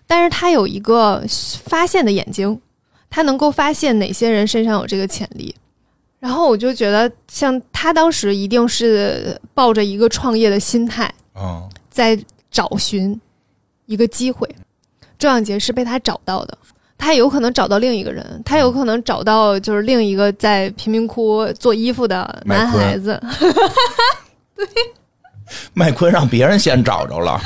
[0.07, 1.21] 但是他有一个
[1.65, 2.61] 发现的眼睛，
[3.11, 5.53] 他能够发现哪些人身上有这个潜力，
[6.21, 12.17] 然后我就觉得，像他当时一定是抱着一个创业的心态，嗯在
[12.51, 13.21] 找寻
[13.87, 14.49] 一个机会。
[15.19, 16.57] 周扬杰是被他找到的，
[16.97, 23.21] 他有可能找到另一个人，他有可能找到就是另一个在贫民窟做衣服的男孩子，
[24.57, 24.67] 对
[25.75, 27.39] 麦昆让别人先找着了，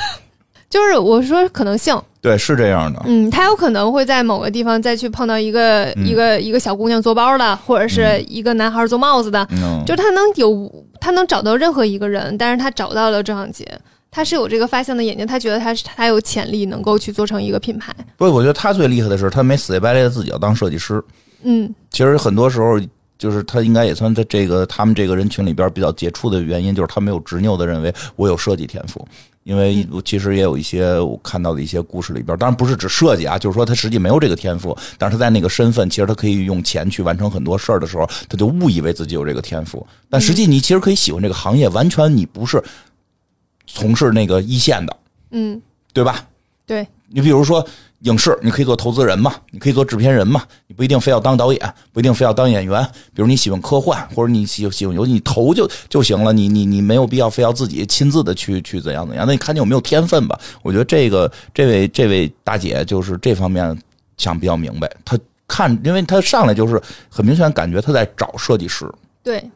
[0.71, 3.03] 就是我说可能性，对，是这样的。
[3.07, 6.07] 嗯，他有可能会在某个地方再去碰到一个、嗯。
[6.07, 13.67] 一个一个小姑娘做包的，或者是一个男孩做帽子的，嗯，就他能有他能找到任何一个人，但是他找到了周扬杰，
[14.15, 17.93] 他是有这个发现的眼睛，他觉得他是他有潜力能够去做成一个品牌。
[18.17, 21.03] 不，我觉得他最厉害的是他没死乞白赖的自己要当设计师。
[21.43, 22.81] 嗯其实很多时候，
[23.19, 29.05] 就是他应该也算在这个他们这个人群里边比较杰出的原因，就是他没有执拗的认为我有设计天赋。
[29.43, 39.87] 因为我其实也有一些我看到的一些故事里边，当然不是指设计啊，就是说他实际没有这个天赋，但是他在那个身份，其实他可以用钱去完成很多事儿的时候，他就误以为自己有这个天赋。
[40.09, 42.63] 但实际你其实可以喜欢这个行业，完全你不是
[43.67, 44.97] 从事那个一线的，
[45.31, 45.61] 嗯，
[45.93, 46.27] 对吧？
[46.67, 47.67] 对，你比如说
[48.01, 52.83] 影视，你可以做投资人嘛，你可以做制片人嘛，你不一定非要当导演，不一定非要当演员。
[53.15, 56.33] 比如你喜欢科幻，或者你喜喜欢游戏，你投就就行了。
[56.33, 59.27] 你你你没有必要非要自己亲自的去去怎样怎样。
[59.27, 60.39] 那你看你有没有天分吧？
[60.63, 63.79] 我觉得这个这位这位大姐就是这方面
[64.17, 64.91] 想比较明白。
[65.05, 68.91] 她看，因为她上来就是很明显感觉她在找设计师，
[69.23, 69.51] 对，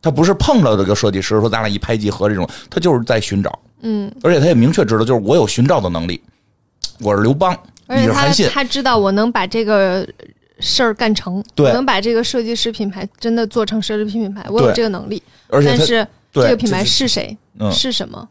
[0.00, 3.58] 她不是碰着这个设计师说咱俩一拍即合这种，他就是在寻找。
[3.80, 6.20] 嗯，而且他也明确知道，就是我有寻找的能力。
[7.00, 7.56] 我是刘邦，
[7.86, 10.06] 而且他你是韩信，他知道我能把这个
[10.58, 15.22] 事儿干成，对我能把这个设计师品牌真的做成奢侈品品牌，我有这个能力。
[15.48, 18.28] 而且但是这个品牌是是谁，嗯，是什么？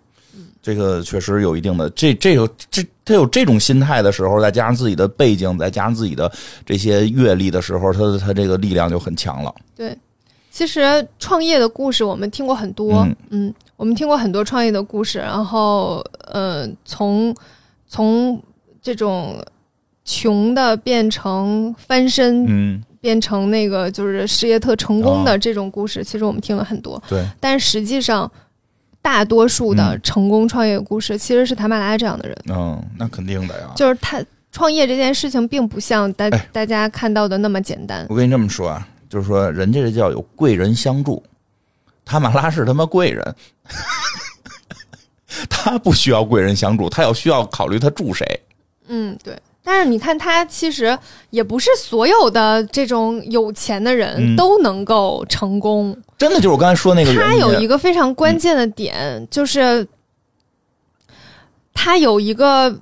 [0.62, 6.30] 这个确实有一定的这这有这他有这种心态的时候，再加上自己的背景，再加上自己的
[6.66, 9.56] 这些阅历的时候，他他这个力量就很强了。
[9.78, 9.98] 对，
[10.58, 13.46] 其实创业的故事我们听过很多，嗯。
[13.48, 17.32] 嗯我们听过很多创业的故事，然后呃，从
[17.88, 18.41] 从
[18.82, 19.36] 这种
[20.04, 25.24] 穷的变成翻身，嗯，变成那个就是事业特成功哦。
[25.24, 28.30] 的这种故事，其实我们听了很多，对，但实际上。
[29.00, 30.02] 大多数的嗯。
[30.04, 33.72] 成功创业故事其实是塔马拉这样的人，嗯，那肯定的呀。
[33.74, 36.50] 就是他创业这件事情并不像大哎。
[36.52, 38.06] 大家看到的那么简单。
[38.10, 41.24] 我跟你这么说啊，就是说人家这叫有贵人相助，
[42.06, 43.36] 塔马拉是他妈贵人，
[45.50, 48.26] 他不需要贵人相助，他要需要考虑他助谁。
[48.88, 49.38] 嗯，对。
[49.63, 50.98] 但是你看，他其实
[51.30, 55.93] 也不是所有的这种有钱的人嗯都能够成功。
[56.17, 59.86] 真的就是我刚才说那个人，他有一个非常关键的点，就是
[61.74, 62.74] 他有一个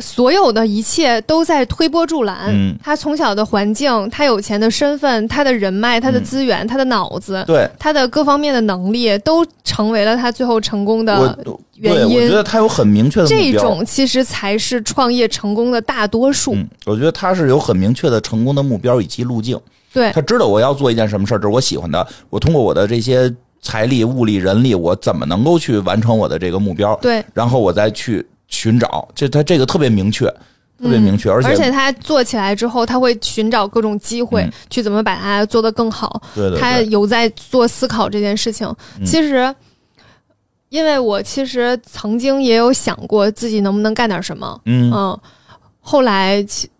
[0.00, 2.48] 所有的一切都在推波助澜。
[2.48, 11.38] 嗯他从小的环境，他有钱的身份，他的人脉，他的资源，他的脑子，对他的各方面的能力，都成为了他最后成功的
[11.76, 13.26] 原因，我觉得他有很明确的。
[13.26, 16.54] 这种其实才是创业成功的大多数。
[16.54, 19.58] 嗯，我觉得他是有很明确的成功的目标以及路径。
[19.92, 22.04] 对他知道我要做一件什么事儿，这是我喜欢的。
[22.28, 26.96] 我通过我的这些财力、物力、人力，我怎么能够去完成我的这个目标？
[27.00, 30.26] 对，然后我再去寻找，这他这个特别明确，
[30.78, 36.22] 特别明确，而且嗯而且他做起来之后，他会寻找各种机会、嗯去怎么把它做得更好。
[36.34, 38.66] 对对他，有在做思考这件事情。
[38.98, 39.54] 嗯其实，
[40.68, 45.20] 因为我其实曾经也有想过自己能不能干点什么，嗯嗯，
[45.80, 46.70] 后来其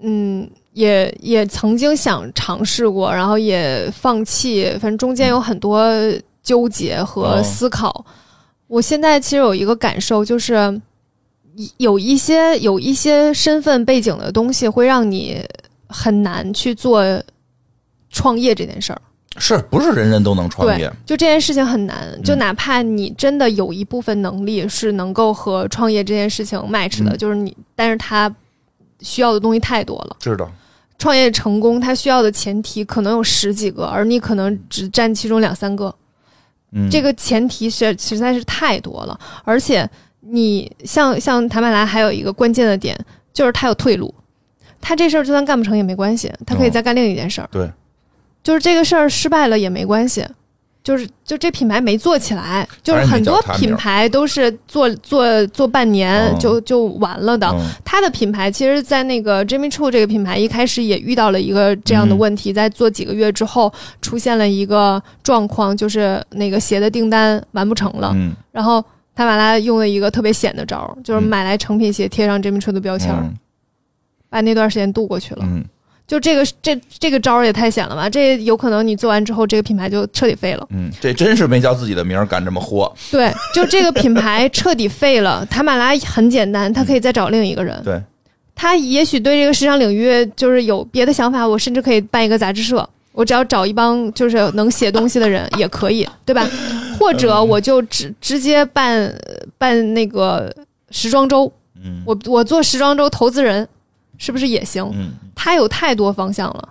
[0.00, 0.48] 嗯。
[0.74, 5.88] 也也曾经想尝试过，然后也放弃，反正中间有很多
[6.42, 8.04] 纠结和哦思考。
[8.66, 10.80] 我现在其实有一个感受，就是一
[11.76, 15.44] 有一些有一些身份背景的东西，会让你
[15.88, 17.04] 很难去做
[18.10, 19.00] 创业这件事儿。
[19.36, 20.88] 是不是人人都能创业？
[21.04, 28.32] 就这件事情很难，嗯就哪怕你真的有一部分能力是能够和创业这件事情 match 的，嗯就是你，但是他
[29.00, 30.16] 需要的东西太多了。
[30.20, 30.48] 知道，
[30.98, 35.92] 创业成功，它需要的前提可能有十几个，而你可能只占其中两三个。
[36.70, 39.88] 嗯，这个前提是实在是太多了，而且
[40.28, 42.98] 你像像谭麦来还有一个关键的点，
[43.32, 44.12] 就是他有退路，
[44.80, 47.70] 他这事儿就算干不成也没关系，他可以再干另一件事儿、哦对，
[48.42, 50.24] 就是这个事儿失败了也没关系。
[50.82, 57.48] 就是就这品牌没做起来，就是很多品牌都是做做做半年嗯就就完了的。
[57.48, 63.72] 嗯他的品牌其实，在那个 Jimmy Choo 这个品牌一开始也遇到了一个这样的问题，在做几个月之后
[64.02, 68.12] 出现了一个状况，就是那个鞋的订单完不成了。
[68.14, 68.84] 嗯，然后
[69.14, 73.34] 塔马拉用了一个特别险的招儿，就是买来成品鞋贴上 Jimmy Choo 的标签儿，嗯
[74.28, 75.44] 把那段时间度过去了。
[75.44, 75.64] 嗯
[76.06, 78.10] 就这个这这个招儿也太险了吧！
[78.10, 80.66] 这有可能你做完之后，这个品牌就彻底废了。
[80.68, 82.92] 嗯，这真是没叫自己的名儿敢这么豁。
[83.10, 85.46] 对，就这个品牌彻底废了。
[85.46, 87.80] 塔马拉很简单，他可以再找另一个人。
[87.82, 87.98] 对，
[88.54, 96.46] 他也许对这个时尚领域就是有别的想法，我甚至可以办一个杂志社，我只要找一帮就是能写东西的人也可以，对吧？
[96.98, 99.12] 或者我就直直接办
[99.56, 100.52] 办那个
[100.90, 101.50] 时装周，
[101.82, 103.66] 嗯我我做时装周投资人，
[104.18, 104.84] 是不是也行？
[104.94, 106.68] 嗯，他有太多方向了。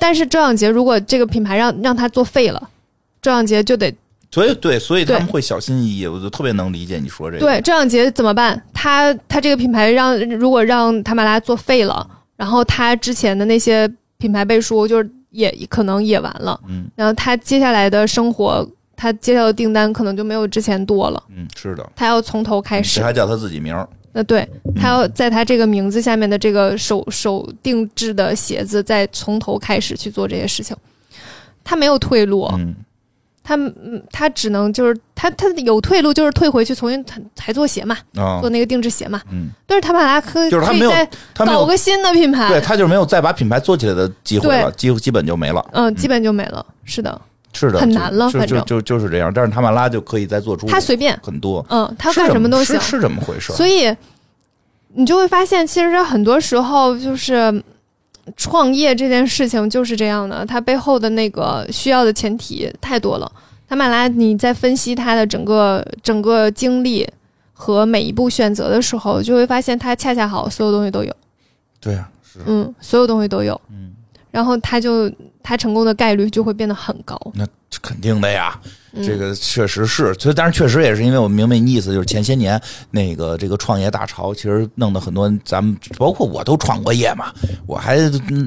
[0.00, 2.70] 但是周扬杰如果这个品牌让让他做废了，
[3.22, 3.94] 周扬杰就得
[4.32, 7.40] 所以对，所以他们会小心翼翼，我就特别能理解你说这个。
[7.40, 8.60] 对周扬杰怎么办？
[8.74, 13.88] 他他这个品牌让如果让塔马拉做废了，然后他之前的那些
[14.18, 18.66] 品牌背书就是也可能也完了，嗯然后他接下来的生活，
[18.96, 23.04] 他接到的订单可能就没有之前多了，嗯，是的，他要从头开始这。
[23.04, 23.88] 还叫他自己名儿。
[24.12, 30.74] 那对他要在他这个名字下面的这个手手定制的鞋子，再从头开始去做这些事情，
[31.62, 32.74] 他没有退路，嗯，
[33.46, 39.22] 他嗯他只能就是他他有退路，就是退回去重新还还做鞋嘛，啊做，那个定制鞋嘛。
[39.30, 45.64] 嗯，但是塔马拉可就是他没有再他没有，搞个新的品牌，对他就是没有再把品牌做起来的机会了，基基本就没了。
[45.70, 46.66] 嗯，基本就没了。
[46.84, 47.20] 是的，
[47.52, 49.32] 是的，很难了反正就就就就是这样。
[49.32, 52.74] 但是他马拉就可以再做出他随便，很多，嗯，他是干什么都行。
[52.80, 53.54] 是是这么回事儿。
[53.54, 53.94] 所以
[54.94, 57.62] 你就会发现，其实很多时候就是
[58.36, 63.30] 创业这件事情就是这样的，它背后的那个需要的前提太多了。
[63.68, 67.08] 塔马拉，你在分析他的整个整个经历
[67.52, 71.12] 和每一步选择的时候，就会发现他恰恰好所有东西都有，
[71.80, 73.92] 对啊，是嗯，所有东西都有，嗯，
[74.30, 75.10] 然后他就
[75.42, 77.20] 他成功的概率就会变得很高。
[77.34, 77.46] 那
[77.82, 78.58] 肯定的呀。
[79.04, 87.32] 这个确实是，所以但是确实也是因为我明白你意思，就是前些年那个这个创业大潮，其实弄得很多咱们包括我都创过业嘛，
[87.66, 87.96] 我还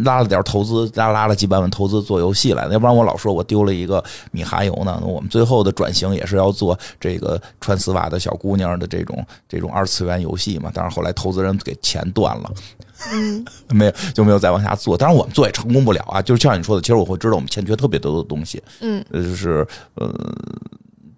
[0.03, 4.99] 拉了点投资，拉拉了几百万投资做游戏来，要不然我老说我丢了一个米哈游呢。
[5.03, 12.51] 我们最后的转型也是要做这个穿丝袜的小姑娘的这种这种二次元游戏嘛，但是后来投资人给钱断了。
[13.11, 16.21] 嗯，没有就没有再往下做，当然我们做也成功不了啊。
[16.21, 20.13] 就是像你说的，其实我会知道我们欠缺特别多的东西，嗯，呃，就是呃，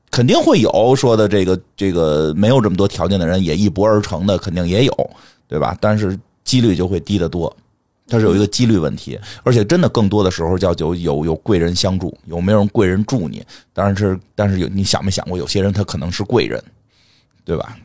[0.09, 5.11] 肯定会有说的这个这个没有这么多条件的人也一搏而成的，肯定也有，
[5.47, 5.75] 对吧？
[5.81, 7.55] 但是几率就会低得多，
[8.07, 13.43] 它是有一个几率问题，而且真的更多的时候叫有有有贵人相助，有没有人贵人助你？
[13.73, 16.63] 当然是，但是有你想没想过，有些人他可能是贵人，
[17.43, 17.77] 对吧？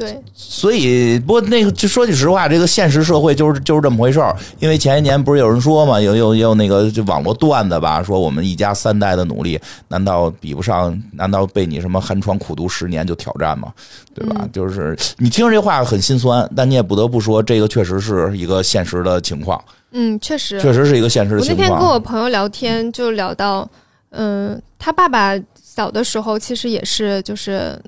[0.00, 4.34] 对，所以，不过那个，就说句实话，这个现实社会就是就是这么回事儿。
[4.58, 11.00] 因为前一年不是有人说嘛，有有有那个就网络段子吧，说我们一家三代的努力，难道比不上？
[11.12, 13.72] 难道被你什么寒窗苦读十年就挑战吗？
[14.14, 14.48] 对吧？
[14.52, 21.78] 就是你听着这话很心酸，但你也不得不说，这个确实是一个现实的情况，嗯，确实，确实是一个现实的我那天跟。
[21.78, 23.68] 我朋友聊天，就聊到，
[24.10, 27.80] 嗯，他爸爸小的时候其实也是就是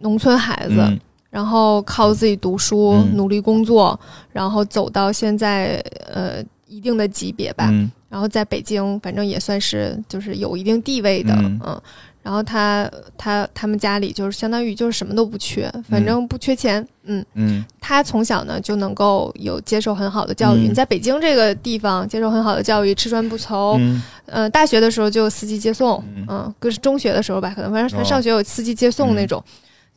[0.00, 0.98] 农村孩子，嗯
[1.34, 3.16] 然后靠自己读书、嗯。
[3.16, 3.98] 努力工作，
[4.32, 7.66] 然后走到现在呃一定的级别吧。
[7.72, 7.90] 嗯。
[8.08, 11.60] 然后在北京，反正也算是就是有一定地位的，嗯。
[11.66, 11.82] 嗯。
[12.22, 17.26] 然后他他他们家里就是相当于就是什么都不缺，反正不缺钱，嗯。
[17.34, 17.64] 嗯。
[17.80, 20.70] 他从小呢就能够有接受很好的教育，嗯。
[20.70, 23.74] 你在北京这个地方接受很好的教育，吃穿不愁。
[23.80, 24.00] 嗯。
[24.26, 26.24] 呃，大学的时候就有司机接送，嗯。
[26.28, 28.08] 嗯，可是中学的时候吧，可能反正他哦。
[28.08, 29.42] 上学有司机接送那种，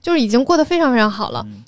[0.01, 1.43] 就是已经过得非常非常好了。
[1.47, 1.63] 嗯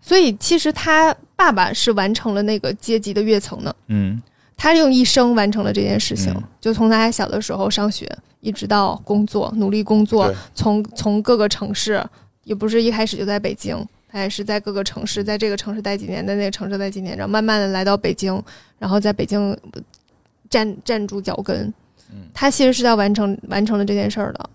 [0.00, 4.22] 所以其实他爸爸是完成了那个阶级的跃层的，嗯
[4.56, 8.10] 他用一生完成了这件事情，嗯就从他小的时候上学，
[8.40, 12.02] 一直到工作，努力工作，从从各个城市，
[12.44, 13.76] 也不是一开始就在北京，
[14.08, 18.42] 他也是在各个城市，在这个城市待几年，在那个城市待几年，然后慢慢的来到北京，
[18.78, 19.54] 然后在北京
[20.48, 21.66] 站站住脚跟。
[22.10, 24.50] 嗯他其实是在完成完成了这件事儿的。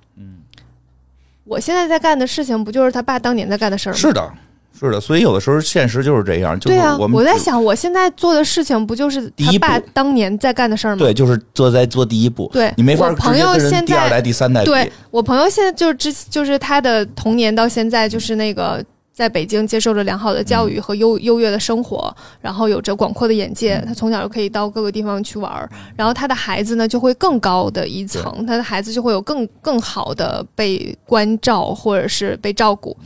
[1.46, 3.98] 嗯，我现在在干的事情，不就是他爸当年在干的事儿吗？
[3.98, 4.34] 是的，
[4.80, 5.00] 是的。
[5.00, 11.00] 所以有的时候现实就是这样，就是对啊，我在想，我现在做的事情，不就是他爸当年在干的事儿吗？
[11.00, 12.50] 对，就是做在做第一步。
[12.54, 14.64] 对，你没法直我朋友现在第二代、第三代。
[14.64, 18.84] 对我朋友现在就是之就是他的童年到现在就是那个
[19.14, 32.98] 在北京接受着良好的教育和优优越的生活，然后有着广阔的眼界，他从小就可以到各个地方去玩儿，然后他的孩子呢就会更高的一层，他的孩子就会有更更好的被关照或者是被照顾。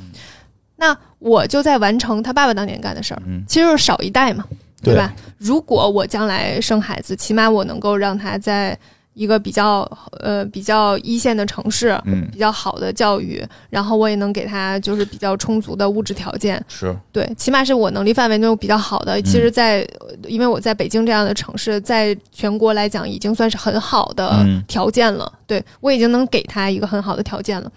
[0.78, 3.44] 那我就在完成他爸爸当年干的事儿，嗯。
[3.48, 4.46] 其实就是少一代嘛，
[4.82, 4.98] 对对。
[4.98, 5.14] 吧？
[5.38, 8.78] 如果我将来生孩子，起码我能够让他在
[9.18, 9.82] 一个比较
[10.20, 12.30] 呃比较一线的城市，嗯。
[12.32, 16.96] 比较好的教育，然后我也能给他就是比较充足的物质条件，是。
[17.12, 19.20] 对，起码是我能力范围内比较好的。
[19.24, 19.88] 其实在，
[20.28, 24.64] 因为我在北京这样的城市，在全国来讲已经算是很好的嗯。
[24.68, 25.34] 条件了。
[25.48, 27.72] 对我已经能给他一个很好的条件了，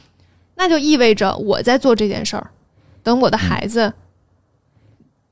[0.57, 2.51] 那就意味着我在做这件事儿，
[3.03, 3.91] 等我的孩子，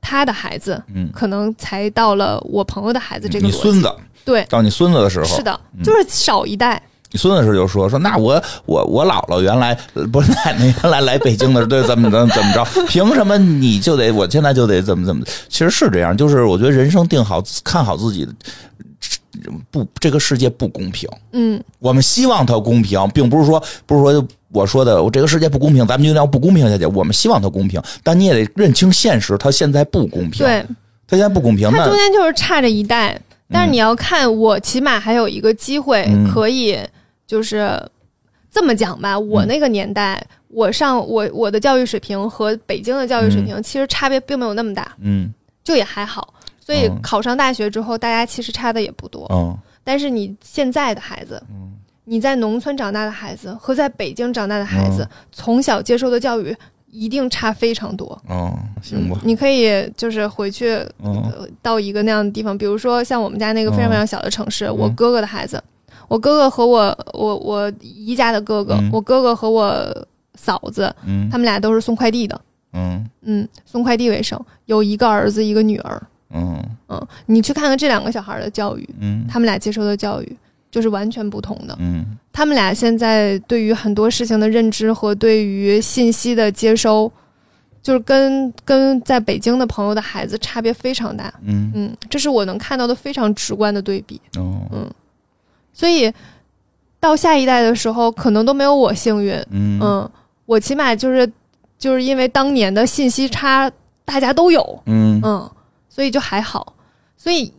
[0.01, 3.45] 他的孩子嗯，可能才到了我朋友的孩子这个。
[3.45, 3.93] 你孙子
[4.25, 6.81] 对，到你孙子的时候，是的，就是少一代。
[7.11, 12.63] 你孙子时就说说，那我我我姥姥原来呃不是奶奶原来来北京的时候，对怎么怎么怎么着？
[12.87, 15.25] 凭什么你就得我现在就得怎么怎么？
[15.47, 18.27] 其实是这样，就是我觉得人生定好看好自己，
[19.71, 21.09] 不这个世界不公平。
[21.31, 26.85] 嗯，我们希望它公平，并不是说不是说我说的我这个世界不公平，咱们就要不公平下去。
[26.85, 30.63] 我们希望它公平，但你也得认清现实，它现在不公平。，对，
[31.07, 33.19] 它现在不公平，他那中间就是差着一代，
[33.51, 36.31] 但是你要看，我起码还有一个机会嗯。
[36.31, 36.77] 可以，
[37.25, 37.69] 就是
[38.51, 45.33] 这么讲吧，我嗯那个年代，我上我我的教育水平和北京的教育水平其实差别并没有那么大，嗯。
[45.63, 46.33] 就也还好。
[46.59, 49.27] 所以嗯考上大学之后，大家其实差的也不多。
[49.31, 51.73] 嗯但是你现在的孩子，嗯。
[52.05, 56.55] 你在农村长大的孩子和在北京长大的孩子，嗯从小接受的教育
[56.91, 58.19] 一定差非常多。
[58.27, 59.17] 哦，行吧。
[59.21, 60.79] 嗯，你可以就是回去
[61.61, 64.77] 到一个那样的地方，比如说像我们家那个非常非常小的城市，嗯。
[64.77, 65.61] 我哥哥的孩子，
[66.07, 68.89] 我哥哥和我我我姨家的哥哥，嗯。
[68.91, 71.29] 我哥哥和我嫂子，嗯。
[71.29, 72.41] 他们俩都是送快递的，
[72.73, 73.05] 嗯。
[73.21, 76.63] 嗯，送快递为生，有一个儿子一个女儿，嗯。
[76.87, 79.25] 嗯，你去看看这两个小孩的教育，嗯。
[79.27, 80.37] 他们俩接受的教育
[80.71, 81.75] 就是完全不同的。
[81.79, 87.11] 嗯他们俩现在对于很多事情的认知和对于信息的接收，
[87.81, 91.33] 就是跟跟在北京的朋友的孩子差别非常大。
[91.43, 94.21] 嗯嗯，这是我能看到的非常直观的对比。
[94.37, 94.87] 哦
[95.73, 96.11] 所以
[96.99, 99.33] 到下一代的时候，可能都没有我幸运。
[99.49, 100.11] 嗯嗯，
[100.45, 101.29] 我起码就是
[101.77, 103.69] 就是因为当年的信息差
[104.05, 105.51] 大家都有，嗯嗯，
[105.89, 106.73] 所以就还好。
[107.15, 107.51] 所以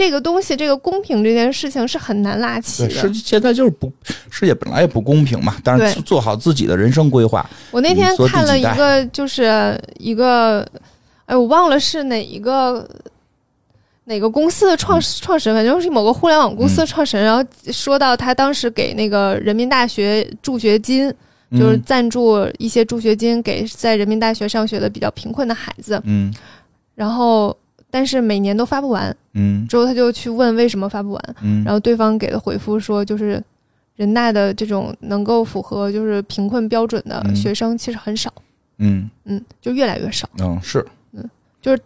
[0.00, 3.02] 这个东西，这个公平这件事情是很难拉起对，的。
[3.02, 3.92] 世现在就是不，
[4.30, 5.54] 世界本来也不公平嘛。
[5.62, 10.66] 但是做做好自己的人生规划，我那天看了一个，就是一个，
[11.26, 12.88] 哎，我忘了是哪一个
[14.04, 21.12] 哪个公司的创始创始人，反正是某个互联网公司的创始人，然后说到他当时给那个人民大学助学金，
[21.52, 21.82] 就是嗯。
[21.84, 26.32] 赞助一些助学金给在人民大学上学的比较贫困的孩子，嗯。
[26.94, 27.54] 然后
[27.90, 29.66] 但是每年都发不完，嗯。
[29.68, 33.42] 之后他就去问为什么发不完，嗯，然后对方给的回复说就是。
[33.96, 37.36] 人大的这种能够符合就是贫困标准的嗯。
[37.36, 38.32] 学生其实很少，
[38.78, 39.10] 嗯。
[39.26, 40.26] 嗯，就越来越少。
[40.38, 40.58] 嗯
[41.60, 41.82] 就是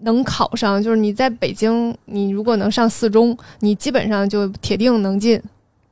[0.00, 5.40] 能考上，就是你在北京，你如果能上四中，你基本上就铁定能进，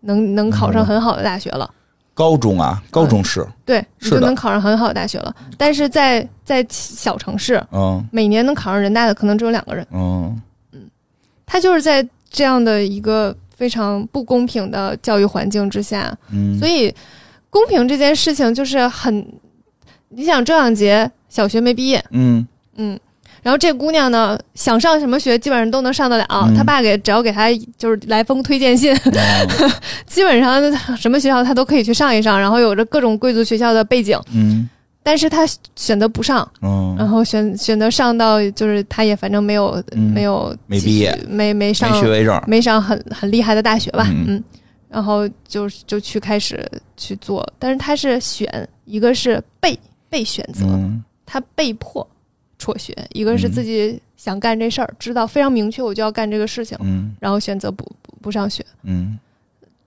[0.00, 1.72] 能能考上很好的大学了。
[2.14, 5.34] 高中啊，高中是对，你是就能考上很好的大学了。
[5.56, 8.04] 但是在在小城市，嗯。
[8.10, 9.86] 每年能考上人大的可能只有两个人。
[9.92, 10.40] 嗯。
[10.72, 10.80] 嗯。
[11.46, 16.94] 他就是在这样的一个非常不公平的教育环境之下，嗯，所以
[17.48, 19.26] 公平这件事情就是很，
[20.08, 22.46] 你想周扬杰小学没毕业，嗯。
[22.76, 22.98] 嗯，
[23.42, 26.26] 然后这姑娘呢，想上什么学基本上都能上得了。
[26.30, 26.54] 嗯。
[26.54, 29.70] 她爸给只要给她就是来封推荐信，嗯
[30.06, 30.60] 基本上
[30.96, 34.18] 什么学校她都可以去上一上，然后有着各种贵族学校的背景。
[34.34, 34.68] 嗯。
[35.02, 44.24] 但是她选择不上，然嗯，后选选择上到就是她也反正没有、嗯没有没毕业，没没上没学位证，没上很很厉害的大学吧，嗯。
[44.28, 44.44] 嗯，
[44.90, 49.76] 然后就就去开始去做，但是她是选，一个是被
[50.10, 51.02] 被选择，嗯。
[51.24, 52.06] 他被迫
[52.60, 57.16] 辍学，一个是自己想干这事儿，知道非常明确我就要干这个事情，嗯。
[57.18, 59.18] 然后选择不不不上学，嗯。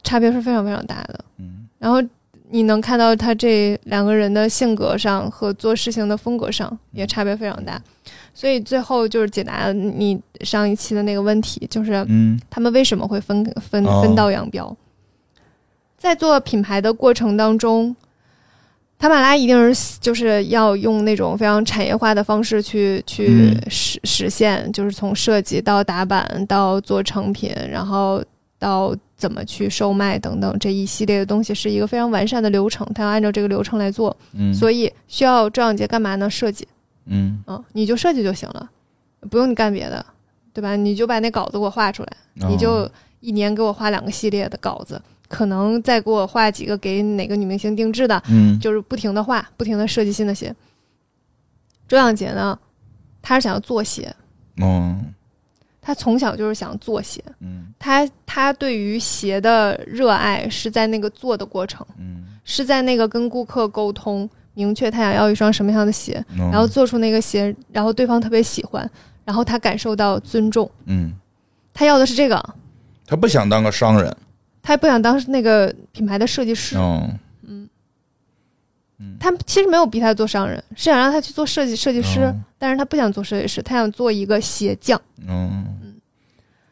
[0.01, 1.23] 差别是非常非常大的。
[1.37, 1.67] 嗯。
[1.77, 2.01] 然后
[2.49, 7.81] 你能看到他这两个人的性格上和做事情的风格上也差别非常大，
[8.33, 12.39] 所以最后就是解答你上一期的那个问题，就是嗯。
[12.49, 14.01] 他们为什么会分分哦。
[14.01, 14.75] 分道扬镳？
[15.97, 17.95] 在做品牌的过程当中，
[19.03, 28.23] 塔马拉一定是就是要用那种非常产业化的方式去去嗯实实现，就是从设计到打版到做成品，然后
[28.57, 36.29] 到怎么去售卖等等这一系列的东西是一个非常完善的流程，他要按照这个流程来做，嗯，所以需要周永杰干嘛呢？
[36.29, 36.65] 设计，
[37.07, 38.69] 嗯嗯，你就设计就行了，
[39.29, 40.05] 不用你干别的，
[40.53, 40.77] 对吧？
[40.77, 42.09] 你就把那稿子给我画出来。
[42.39, 42.89] 哦你就
[43.19, 45.01] 一年给我画两个系列的稿子，
[45.33, 48.59] 可能再给我画几个给哪个女明星定制的，嗯。
[48.59, 50.55] 就是不停的画，不停的设计新的鞋。
[51.87, 52.57] 周扬杰呢，
[53.19, 54.15] 他是想要做鞋，
[54.57, 55.11] 嗯
[55.81, 57.73] 他从小就是想做鞋，嗯。
[57.79, 68.87] 他他对于鞋的热爱是在那个做的过程，嗯，是在那个跟顾客沟通，明确他想要一双什么样的鞋，嗯然后做出那个鞋，然后对方特别喜欢，
[69.25, 71.11] 然后他感受到尊重，嗯，
[71.73, 72.55] 他要的是这个，
[73.07, 74.15] 他不想当个商人，
[74.63, 77.69] 他也不想当那个品牌的设计师，嗯。
[79.19, 82.33] 他其实没有逼他做商人，是想让他去做设计设计师，哦。
[82.57, 85.65] 但是他不想做设计师，他想做一个鞋匠，嗯。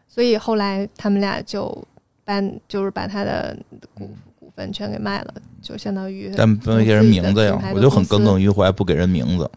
[0.08, 1.86] 所以后来他们俩就
[2.24, 3.58] 把，就是把他的
[3.94, 9.50] 股股份全给卖了，就相当于但不给人名字呀我就很耿耿于怀，不给人名字。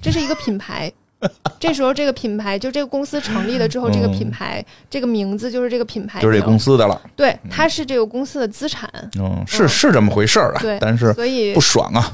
[0.00, 0.92] 这是一个品牌。
[1.60, 7.00] 这时候，这个品牌就这个公司成立了之后，这个品牌这个名字就是这个品牌就是这公司的了。
[7.14, 8.90] 对，它是这个公司的资产。
[9.18, 12.12] 嗯，是是这么回事儿啊对，但是所以不爽啊。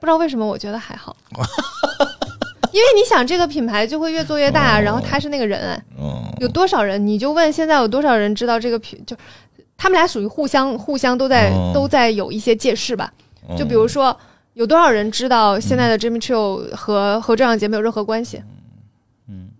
[0.00, 1.16] 不知道为什么，我觉得还好，
[2.72, 7.04] 因为你想，这个品牌就会越做越大，哦然后他是那个人，哎嗯有多少人？
[7.04, 9.02] 你就问现在有多少人知道这个品？
[9.04, 9.16] 就
[9.76, 13.12] 他们俩属于互相互相都在、哦都在有一些借势吧。
[13.48, 14.16] 嗯就比如说，
[14.58, 18.42] 有多少人知道现在的 Jimmy Choo 和和这样节没有任何关系？
[19.28, 19.50] 嗯，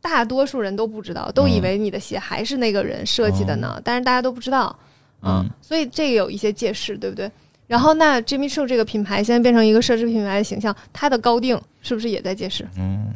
[0.00, 4.76] 大多数人都不知道，都以为你的鞋还是那个人设计的呢，但是大家都不知道，
[5.22, 7.30] 嗯，所以这个有一些借势，对不对？
[7.68, 12.66] 然后那 Jimmy Choo 这个品牌现在变成一个奢侈品牌的形象，它的高定是不是也在借势？
[12.76, 13.14] 嗯，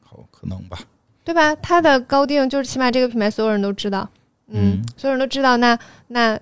[0.00, 0.78] 好可能吧。
[1.24, 1.52] 对吧？
[1.56, 4.08] 它的高定就是起码这个品牌所有人都知道，
[4.46, 6.38] 嗯，嗯所有人都知道，那那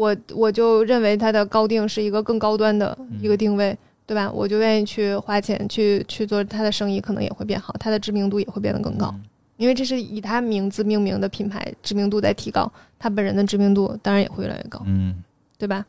[0.00, 3.76] 我我就认为它的高定是一个更高端的一个定位，
[4.06, 4.32] 对吧？
[4.32, 9.14] 我就愿意去花钱去去做它的生意，可能也会变好，它的知名度也会变得更高，
[9.58, 15.22] 因为这是以它名字命名的品牌，知名度在提高，他本人的知名度当然也会越来越高，嗯
[15.58, 15.84] 对吧？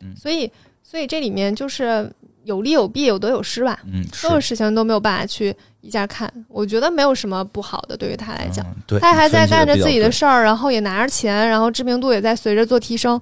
[0.00, 0.50] 嗯所以
[0.82, 2.10] 所以这里面就是
[2.46, 3.78] 有利有弊，有得有失吧。
[3.92, 13.20] 嗯，所有事情都没有办法去一下看，我觉得没有什么不好的，对于他来讲，嗯对，他还在干着自己的事儿，然后也拿着钱，然后知名度也在随着做提升。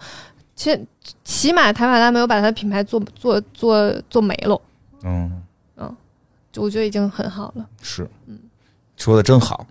[0.55, 0.87] 其实
[1.25, 4.61] 起码台马拉没有把他的品牌做做做做没了，
[5.03, 5.43] 嗯
[5.77, 5.97] 嗯
[6.53, 7.66] 就我觉得已经很好了。
[7.83, 8.39] 是，嗯
[8.97, 9.66] 说的真好。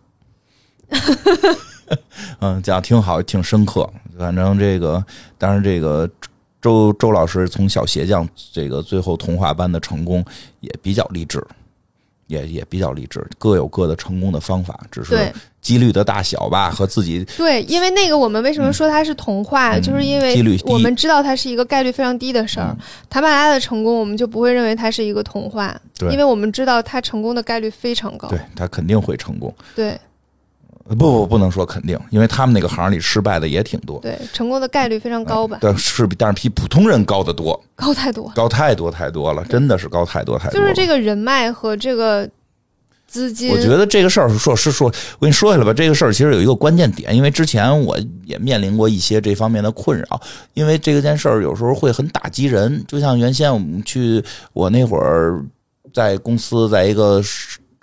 [2.39, 3.89] 嗯，讲得挺好，挺深刻。
[4.17, 5.03] 反正这个，
[5.37, 6.09] 当然这个
[6.63, 10.23] 周周老师从小鞋匠这个最后童话般的成功，
[10.61, 11.45] 也比较励志，
[12.27, 22.77] 也也比较励志，各有各的成功的方法，只是对几率的大小吧，和自己对，因为那个我们为什么说它是童话，嗯就是因为我们知道它是一个概率非常低的事儿嗯。
[23.09, 25.77] 塔马拉的成功，我们就不会认为它是一个童话，
[26.11, 28.29] 因为我们知道它成功的概率非常高。
[28.29, 29.53] 对它肯定会成功。
[29.75, 29.99] 对
[30.85, 33.99] 不不不能说肯定，因为他们那个行里失败的也挺多。
[33.99, 38.31] 对，成功的概率非常高吧，但是比但是比普通人高得多，高太多。
[38.35, 40.67] 高太多太多了，真的是高太多太多了。
[40.67, 42.29] 就是这个人脉和这个
[43.07, 50.19] 资金，我觉得这个事儿说是说，我跟你说下来吧，这个事儿其实有一个关键点，因为之前我也面临过一些这方面的困扰，
[50.53, 52.83] 因为这个件事儿有时候会很打击人。
[52.87, 54.21] 就像原先我们去
[54.51, 55.41] 我那会儿
[55.93, 57.21] 在公司，在一个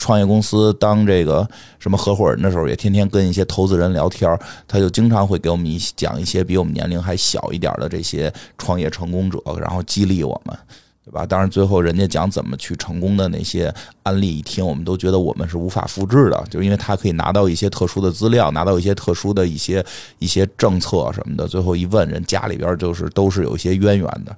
[0.00, 1.48] 创业公司当这个
[1.78, 10.58] 什么合伙人的时候，也天天跟一些投资人聊天儿，他就经常会给我们一讲一些比我们年龄还小一点的这些创业成功者，然后激励我们。
[11.02, 11.24] 对吧？
[11.26, 19.84] 当然，最后人家讲怎么去成功的那些案例，一听我们都觉得我们是无法复制的，就是因为他可以拿到一些特殊的资料，拿到一些特殊的一些
[20.18, 21.48] 一些政策什么的。
[21.48, 24.36] 最后一问，人家里边就是都是有一些渊源的，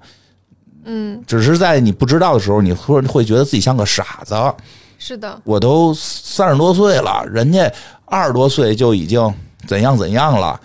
[0.85, 4.35] 嗯，只是在你不知道的时候，你会会觉得自己像个傻子。
[5.05, 7.69] 是的，我都三十多岁了，人家
[8.05, 9.35] 二十多岁就已经
[9.67, 10.61] 怎样怎样了，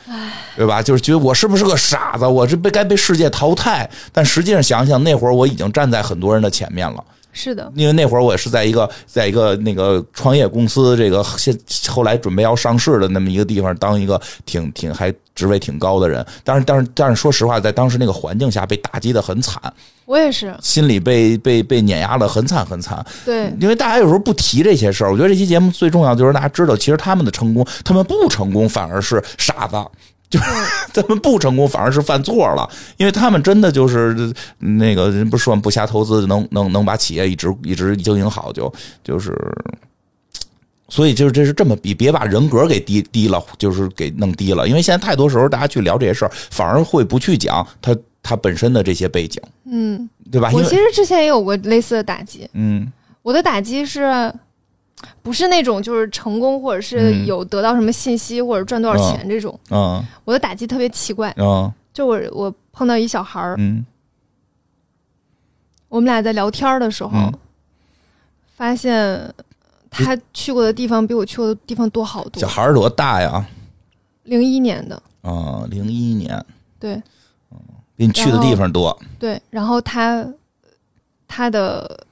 [0.55, 0.79] 对吧？
[0.79, 2.27] 就是觉得我是不是个傻子？
[2.27, 3.89] 我是被该被世界淘汰。
[4.13, 7.03] 但实际上想想，那会儿我已经站在很多人的前面了。
[7.37, 11.55] 是的，因为那会儿我也是在一个在一个那个创业公司，这个现
[11.87, 16.25] 后来准备要上市的那么一个地方，当一个挺挺还职位挺高的人。
[16.43, 19.61] 但是但是但是说实话，在当时那个环境下被打击的很惨，
[20.05, 23.05] 我也是，心里被被被碾压的很惨很惨。
[23.23, 29.77] 对，因为大家有时候不提这些事儿，我觉得这期节目最重要就是大家知道，其实他们的成功，他们不成功反而是傻子。
[30.29, 30.45] 就是
[30.93, 38.71] 他们不成功，反而是犯错了，因为他们真的就是那个人不是说不瞎投资能能能把企业一直一直经营好，就
[39.03, 39.33] 就是，
[40.89, 50.51] 所以就是这是这么比，别把人格给低低了，就是给弄低了，因为现在太多时候大家去聊这些事儿，反而会不去讲他他本身的这些背景，嗯，对吧？
[50.53, 54.33] 我其实之前也有过类似的打击，嗯我的打击是。
[55.21, 57.25] 不是那种就是成功，或者是嗯。
[57.25, 59.59] 有得到什么信息，或者赚多少钱这种。
[59.69, 60.03] 嗯。
[60.25, 61.71] 我的打击特别奇怪，嗯。
[61.93, 63.85] 就我我碰到一小孩儿，嗯。
[65.89, 67.33] 我们俩在聊天的时候，嗯。
[68.55, 69.33] 发现
[69.89, 72.41] 他去过的地方比我去过的地方多好多。
[72.41, 72.47] 小。
[72.47, 73.45] 孩儿多大呀？
[74.23, 76.43] 零一年的，啊，零一年，
[76.79, 77.01] 对。
[77.95, 78.95] 比你去的地方多。
[79.17, 80.23] 对，然后他
[81.27, 82.05] 他的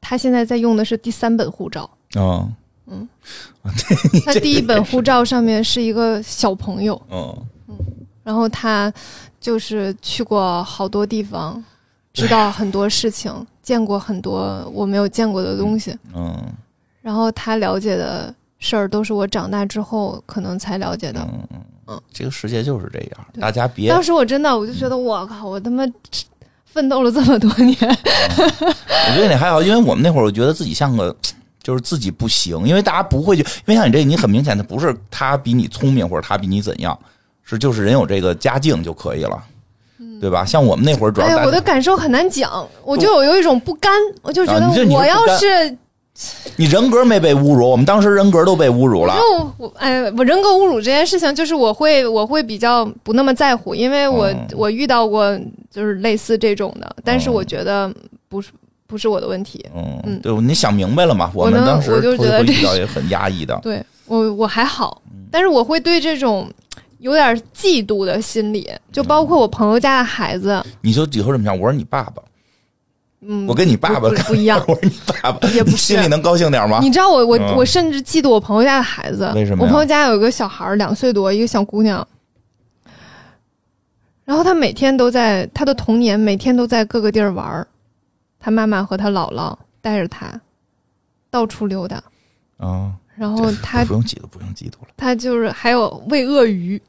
[0.00, 2.52] 他现在在用的是第三本护照，嗯。
[4.24, 7.76] 他第一本护照上面是一个小朋友，嗯嗯，
[8.24, 8.92] 然后他
[9.40, 11.62] 就是去过好多地方，
[12.12, 13.32] 知道很多事情，
[13.62, 15.96] 见过很多我没有见过的东西。
[16.14, 16.36] 嗯。
[17.00, 21.20] 然后他了解的事儿都是我长大之后可能才了解的。
[21.20, 25.84] 嗯嗯嗯，这个世界就是这样，大家别当时我真的我就觉得我靠，我他妈
[26.64, 31.14] 奋斗了这么多年，我觉得你还好，因为我们那会儿，我觉得自己像个，
[31.62, 36.98] 就是自己不行，因为大家不会去，因为像你这，你很明显的不是他比你聪明或者他比你怎样，
[37.42, 39.42] 是就是人有这个家境就可以了，
[40.20, 40.44] 对吧？
[40.44, 43.92] 像我们那会儿主要哎呀，我的感受很难讲，我就有有一种不甘，
[44.22, 45.76] 我就觉得我要是
[46.56, 49.14] 你人格没被侮辱，我们当时人格都被侮辱了。
[49.14, 55.38] 就我哎，我人格侮辱这件事情，就是我会我会比较不那么在乎，因为我、嗯我遇到过
[55.70, 57.90] 就是类似这种的，但是嗯我觉得
[58.28, 58.50] 不是
[58.90, 59.64] 不是我的问题。
[59.74, 61.30] 嗯，嗯对，你想明白了嘛？
[61.34, 63.58] 我们当时我就觉得遇到也很压抑的。
[63.62, 66.50] 对我我还好，嗯但是我会对这种
[66.98, 72.20] 有点嫉妒的心理，就包括我朋友家的孩子，你就以后这么想，我是你爸爸，
[73.20, 74.62] 嗯，我跟你爸爸不一样。
[74.66, 76.80] 我是你爸爸，也不心里能高兴点吗？
[76.82, 82.06] 你知道我我、嗯我甚至嫉妒我朋友家的孩子，为什么我朋友家有一个小孩儿两岁多，一个小姑娘，
[84.24, 87.66] 然后他每天都在他的童年，每天都在各个地儿玩儿，
[88.40, 90.40] 他妈妈和他姥姥带着他
[91.30, 92.02] 到处溜达，
[92.56, 94.88] 啊，然后他不用嫉妒，不用嫉妒了。
[94.96, 96.80] 他就是还有喂鳄鱼。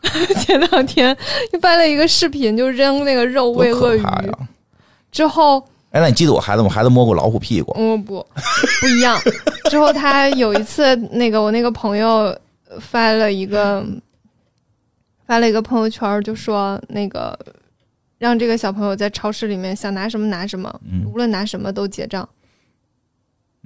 [0.46, 1.14] 前两天
[1.52, 4.02] 就拍了一个视频，就扔那个肉喂鳄鱼！
[5.10, 5.58] 之后
[5.90, 6.68] 哎，那你记得我孩子吗？
[6.68, 7.74] 我孩子摸过老虎屁股。
[7.76, 8.24] 嗯，不，
[8.80, 9.20] 不一样。
[9.68, 12.34] 之后他有一次，那个我那个朋友
[12.80, 13.84] 发了一个
[15.26, 17.36] 发了一个朋友圈，就说那个
[18.18, 22.28] 让这个小朋友在超市里面想拿什么拿什么，嗯无论拿什么都结账，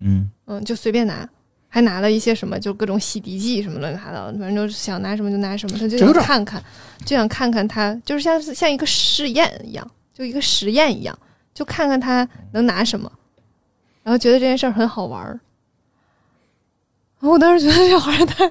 [0.00, 1.28] 嗯嗯，就随便拿。
[1.74, 6.62] 还拿了一些什么，就各种洗涤剂什么乱七八糟的，反正就是想拿什么就拿什么，他就想看看，
[7.07, 11.18] 就想看看他，就是像像一个试验一样，就一个实验一样，
[11.55, 13.11] 就看看他能拿什么，
[14.03, 15.40] 然后觉得这件事儿很好玩儿。
[17.20, 18.46] 然后我当时觉得这小孩儿太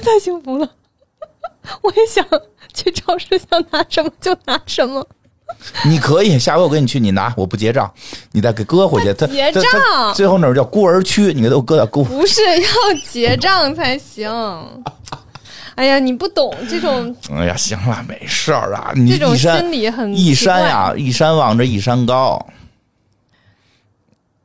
[0.00, 0.76] 太幸福了，
[1.82, 2.26] 我也想
[2.72, 5.06] 去超市，想拿什么就拿什么，
[5.86, 7.90] 你可以，下回我跟你去，你拿，我不结账，
[8.32, 9.12] 你再给搁回去。
[9.14, 12.02] 他结账最后那儿叫孤儿区，你给他搁到孤。
[12.04, 12.68] 不是 要
[13.10, 14.28] 结账才行。
[15.76, 18.92] 哎呀，你不懂这种 哎呀，行了，没事儿啊。
[18.94, 22.44] 你这种心理很一山呀，一山望着一山高。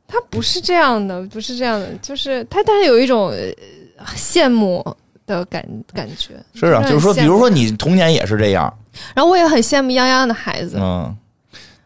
[0.06, 4.84] 他不是这样的，不是这样的，就是他，他有一种呃羡慕
[5.26, 6.34] 的感感觉。
[6.54, 8.72] 是啊，就是说，比如说你童年也是这样，
[9.14, 11.16] 然后我也很羡慕泱泱的孩子，嗯。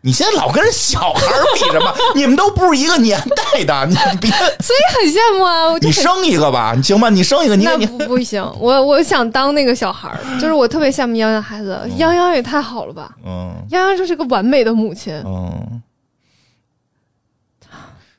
[0.02, 1.20] 你现在老跟人小孩
[1.54, 1.92] 比什么？
[2.14, 3.20] 你们都不是一个年
[3.54, 5.64] 代的，你别，所以很羡慕啊！
[5.64, 7.11] 我就你生一个吧，你行吧？
[7.11, 13.11] 你生一个，你那你不不行，我我想当那个小孩儿，就是我特别羡慕泱泱的孩子，泱泱也太好了吧！
[13.26, 15.82] 嗯泱泱就是个完美的母亲，嗯。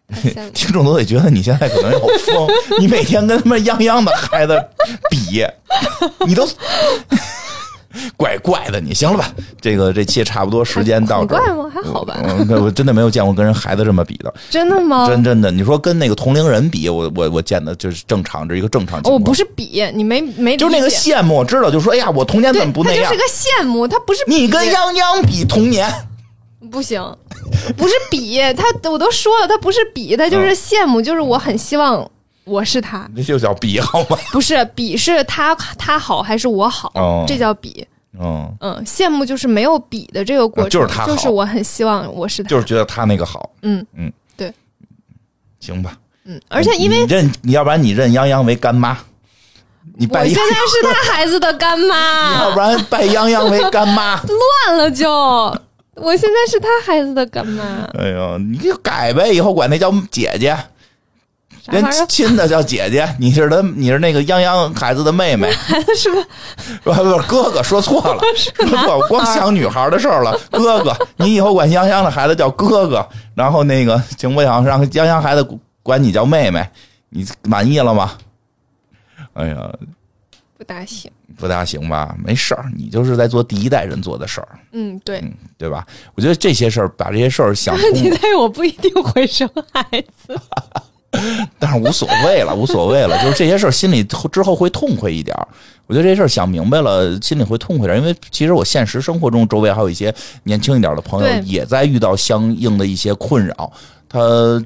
[0.53, 2.47] 听众都得觉得你现在可能有疯，
[2.79, 4.61] 你每天跟他们泱泱的孩子
[5.09, 5.45] 比，
[6.25, 6.45] 你都
[8.15, 9.31] 怪怪的，你行了吧？
[9.61, 11.39] 这个这期差不多时间到这儿。
[11.43, 11.69] 怪吗？
[11.73, 12.17] 还好吧？
[12.23, 15.07] 嗯，我真的没有见过跟人孩子这么比的，真的吗？
[15.07, 15.51] 真真的。
[15.51, 19.13] 你说跟那个同龄人比，我我我见的就是正常，这一个正常情况。
[19.13, 23.21] 哦我不是比你没没，就是那个羡慕，我知道就说，哎呀，我童年，怎么不那样他就是？
[23.21, 25.91] 个羡慕，他不是你跟比泱泱比童年，
[26.71, 27.01] 不行，
[27.75, 32.09] 不是比他，我都说了，他不是比，他就是羡慕，就是我很希望
[32.47, 34.17] 我是他，这就叫比好吗？
[34.31, 37.25] 不是比是他他好还是我好，哦。
[37.27, 37.85] 这叫比。
[38.19, 41.07] 嗯，嗯，羡慕就是没有比的这个过程，啊就是他好。
[41.07, 44.51] 就是我很希望我是他，就是觉得他那个好，嗯嗯，对，
[45.59, 45.95] 行吧。
[46.25, 48.97] 嗯，而且因为你认，你要不然你认泱泱为干妈，
[49.97, 51.95] 你拜我现泱，在是他孩子的干妈。
[52.41, 54.19] 要妈不，然拜泱泱为干妈。
[54.67, 55.07] 乱了就，
[55.95, 57.63] 我现在是他孩子的干妈，
[57.99, 60.57] 哎呦，你就改呗，以后管那叫姐姐，
[61.71, 62.05] 人啥玩意儿？
[62.07, 66.23] 亲的叫姐姐， 你是他，你是那个泱泱孩子的妹妹，孩 子是个
[66.83, 70.37] 不不是哥哥，说错了， 说错了，光想女孩的事儿了。
[70.51, 74.63] 哥哥，你以后管泱泱的孩子叫哥哥，然后那个行不行？
[74.65, 75.47] 让泱泱孩子
[75.83, 76.67] 管你叫妹妹，
[77.09, 78.13] 你满意了吗？
[79.33, 79.71] 哎呀，
[80.57, 82.15] 不大行，不大行吧？
[82.23, 85.19] 没事儿，你就是在做第一代人做的事儿，嗯，对。
[85.19, 85.85] 嗯，对吧？
[86.15, 89.83] 我觉得这些事儿，把这些事儿想通问题在于我不一定会生孩
[90.25, 90.39] 子，
[91.57, 95.47] 但是无所谓了，无所谓了，就是这些事儿心里之后会痛快一点儿。
[95.87, 103.71] 我觉得这事儿想明白了，心里会痛快点儿，因为其实我现实生活中周围还有一些年轻一点的朋友也在遇到相应的一些困扰。
[104.09, 104.19] 他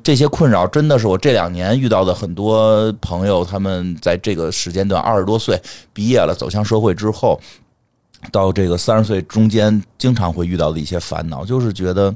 [0.03, 5.61] 这些困扰真的是我这两年遇到的很多朋友，他们在这个时间段二十多岁
[5.93, 7.39] 毕业了，走向社会之后，
[8.31, 12.13] 到这个三十岁中间，经常会遇到的一些烦恼，就是觉得。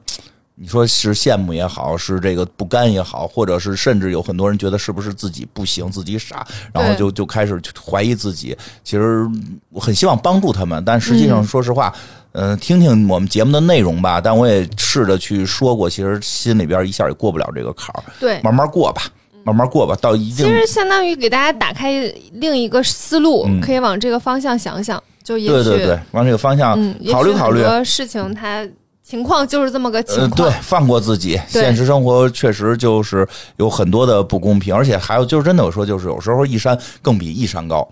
[0.57, 8.57] 你说是羡慕也好，是这个不甘也好，或者是甚至有很多人觉得是不是自己不行，自己傻，然后就就开始怀疑自己。
[8.81, 9.27] 其实
[9.69, 11.93] 我很希望帮助他们，但实际上说实话，
[12.31, 14.21] 嗯、听听我们节目的内容吧。
[14.21, 19.01] 但我也试着去说过，其实心里边一下也过不了这个坎儿，对，慢慢过吧，
[19.43, 21.91] 慢慢过吧，到一定其实相当于给大家打开
[22.31, 27.67] 另一个思路，嗯可以往这个方向想想，就也许对对对，往这个方向嗯，考虑考虑很。
[27.69, 28.65] 多事情它
[29.07, 31.39] 情况就是这么个情呃，况，对，放过自己。
[31.47, 33.27] 现实生活确实就是
[33.57, 37.87] 有很多的不公平，而且还有就是真的，我说就是有时候一山更比一山高，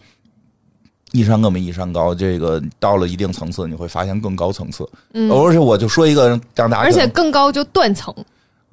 [1.12, 2.16] 一山更比一山高。
[2.16, 4.90] 这个到了一定层次，你会发现更高层次。
[5.14, 8.12] 嗯而且我就说一个让大家而且更高就断层，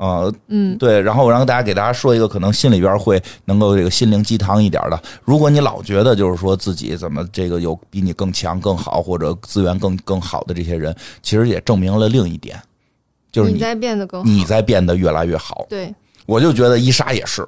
[0.01, 4.99] 呃嗯，对，然后我让大家给大家说一个可能心里边会能够这个心灵鸡汤一点的。
[5.25, 12.59] 如果你老觉得就是说自己怎么这个有比你更强、更好或者资源更更好的这些人，其实也证明了另一点，
[13.31, 15.67] 就是你你在变得更好，你在变得越来越好。
[15.69, 15.95] 对，
[16.25, 17.47] 我就觉得伊莎也是，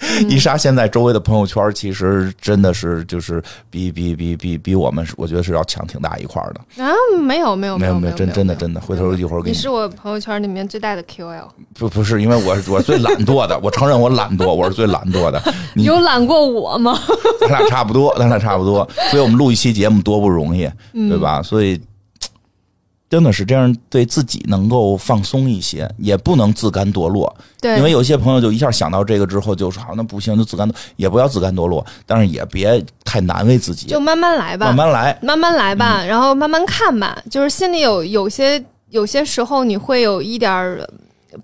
[0.28, 6.82] 伊莎现在周围的朋友圈其实真的是就是比比比比比我们我觉得是要强挺大一块儿的。
[6.84, 11.44] 啊，没有没有没有没有真真的真的，回头一会儿给你你是我朋友圈里面最大的 QL，
[11.74, 15.42] 不不是因为我我最懒惰的，我承认我懒惰，我是最懒惰的。
[15.74, 16.98] 你有懒过我吗？
[17.40, 21.42] 咱俩差不多，咱俩差不多，所以我们录一期节目多不容易，嗯对吧？
[21.42, 21.80] 所以
[23.10, 27.34] 真的是这样，对自己能够放松一些，也不能自甘堕落。
[27.60, 35.18] 对，因为有些朋友就一下想到这个之后，就说好，那不行，就自甘堕，也不要自甘堕落，但是也别太难为自己，就慢慢来吧，慢慢来。
[35.22, 37.16] 慢慢来吧，嗯然后慢慢看吧。
[37.30, 40.86] 就是心里有有些有些时候你会有一点儿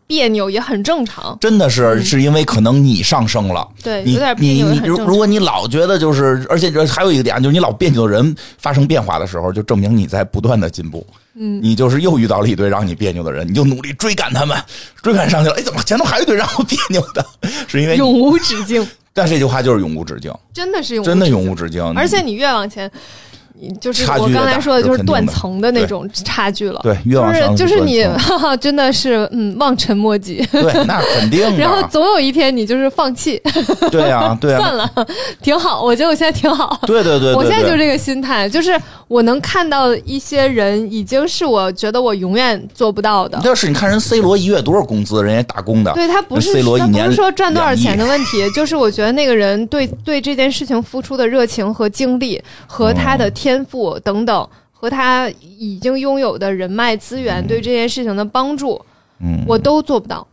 [0.07, 1.37] 别扭，也很正常。
[1.41, 5.05] 真的是，是因为可能你上升了，对，你有点别你你，扭也很正常。
[5.07, 11.07] 如如果你老觉得就是，而且这还有一个点，就是你老别扭的人发生变化的时候，就证明你在不断的进步。
[11.37, 14.57] 嗯，你就是又遇到了一堆让你别扭的人，你就努力追赶他们，
[15.03, 15.57] 追赶上去了。
[15.57, 17.27] 哎，怎么前头还有一堆让我别扭的？
[17.67, 21.85] 是因为，永无止境， 但这句话就是永无止境，真的是永无真的永无止境。
[21.97, 23.34] 而且你越往前，你
[23.81, 26.81] 就是我刚才说的，就是断层的那种差距了。
[26.83, 30.45] 对越往上就是就是你，哈哈，真的是嗯望尘莫及。
[30.51, 31.57] 对，那肯定的。
[31.59, 33.41] 然后总有一天你就是放弃，
[33.91, 34.91] 对呀、对呀、算了，
[35.41, 35.83] 挺好。
[35.83, 36.79] 我觉得我现在挺好。
[36.87, 38.79] 对对对 对我现在就对这个心态，就是
[39.09, 43.41] 我能看到一些人，已经是我觉得我永远做不到的。
[43.45, 58.81] 要是你看人 C 罗一月多少工资，人家打工的，对他不是 C 罗一他不是说赚多少钱的问题，就是我觉得那个人对对这件事情付出的热情和精力，和他的天赋等等，和他已经拥有的人脉资源对这件事情的帮助，
[59.21, 60.27] 嗯，我都做不到，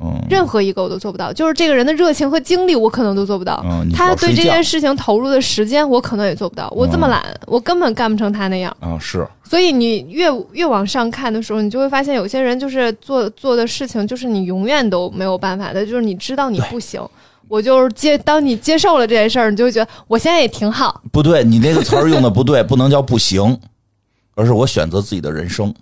[0.00, 1.32] 嗯任何一个我都做不到。
[1.32, 3.64] 就是这个人的热情和精力，我可能都做不到。
[3.64, 6.68] 嗯，他对这件事情投入的时间，我可能也做不到。
[6.76, 8.76] 我这么嗯懒，我根本干不成他那样。
[8.80, 17.00] 啊是所以你越越往上看的时候，你就会发现有些人就是做做的事情，就是你永远都没有办法的，就是你知道你不行。
[17.48, 21.02] 我就是接，当你接受了这件事儿，你就会觉得我现在也挺好。
[21.10, 23.58] 不对，你那个词儿用的不对，不能叫不行，
[24.36, 25.74] 而是我选择自己的人生。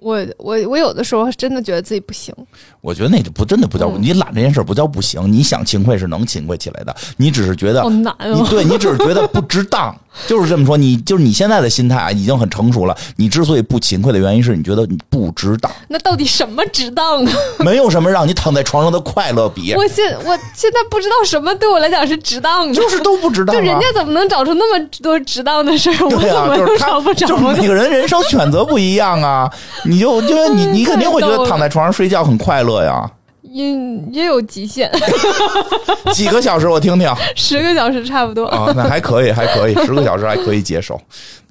[0.00, 2.32] 我我我有的时候真的觉得自己不行。
[2.80, 8.46] 我觉得那就不真的不叫、嗯你懒这件事儿不叫不行，你想勤快是能勤快起来的，你只是觉得好难你哦。
[8.48, 9.94] 对你只是觉得不值当，
[10.26, 10.76] 就是这么说。
[10.76, 12.96] 你就是你现在的心态啊，已经很成熟了。
[13.16, 17.32] 你之所以不勤快的原因是你觉得你不值当，那到底什么值当啊？
[17.58, 23.58] 没有什么让你躺在床上的快乐比，我现我现在不知道什么对我来讲是值当的，就是都不值当、啊。
[23.58, 27.60] 就人家怎么能找出那么多值当的事儿，我怎么就找不着就是？
[27.60, 29.50] 每个人人生选择不一样啊。
[29.84, 33.10] 你就因为你你肯定会觉得躺在床上睡觉很快乐呀，
[33.58, 33.74] 也
[34.12, 34.90] 也有极限，
[36.14, 38.46] 几个小时我听听十个小时差不多。
[38.46, 41.00] 啊，那还可以，还可以，十个小时还可以接受。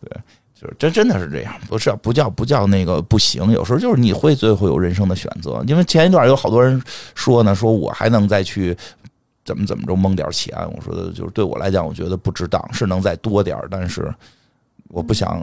[0.01, 0.09] 对，
[0.55, 5.63] 就是真真的是这样，不是不叫不叫那个不行，有时候就是你会最后有人生的选择。
[5.67, 6.81] 因为前一段有好多人
[7.13, 8.75] 说呢，说我还能再去。
[9.43, 10.53] 怎么怎么着蒙点钱？
[10.75, 14.13] 我说的就是对我来讲，我觉得不值当，是能再多点但是
[14.89, 15.41] 我不想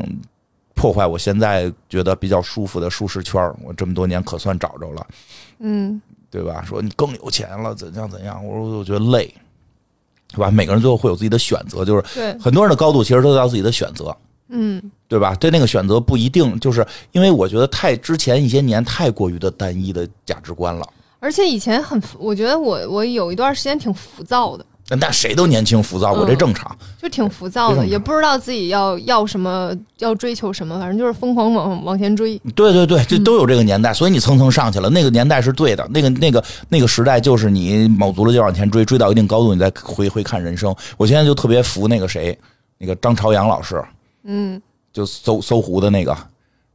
[0.75, 5.07] 破坏我现在觉得比较舒服的舒适圈我这么多年可算找着了，
[5.61, 5.99] 嗯，
[6.35, 6.65] 对吧？
[6.67, 8.45] 说你更有钱了，怎样怎样？
[8.45, 9.33] 我说我觉得累，
[10.33, 10.51] 对吧？
[10.51, 14.17] 每个人最后会有自己的选择，就是对，很多人的高度其实都要自己的选择，
[14.49, 15.33] 嗯，对吧？
[15.37, 20.85] 对那个选择不一定，就是因为我觉得太之前一些年太过于的单一的价值观了。
[21.21, 24.67] 而且以前很，我觉得我我有一段时间挺浮躁的，
[25.01, 26.77] 但谁都年轻浮躁，我这正常。
[27.01, 32.39] 就挺浮躁的，也不知道自己要要什么，要追求什么，反正就是疯狂往往前追。
[32.55, 34.91] 对对对，这都有这个年代，所以你蹭蹭上去了。
[34.91, 40.75] 那个年代是对的，那个那个那个时代就是你卯足了劲往前追，追到一定高度，你再回回看人生。
[40.97, 42.39] 我现在就特别服那个谁，
[42.77, 43.83] 那个张朝阳老师，
[44.25, 44.61] 嗯，
[44.93, 46.15] 就搜搜狐的那个，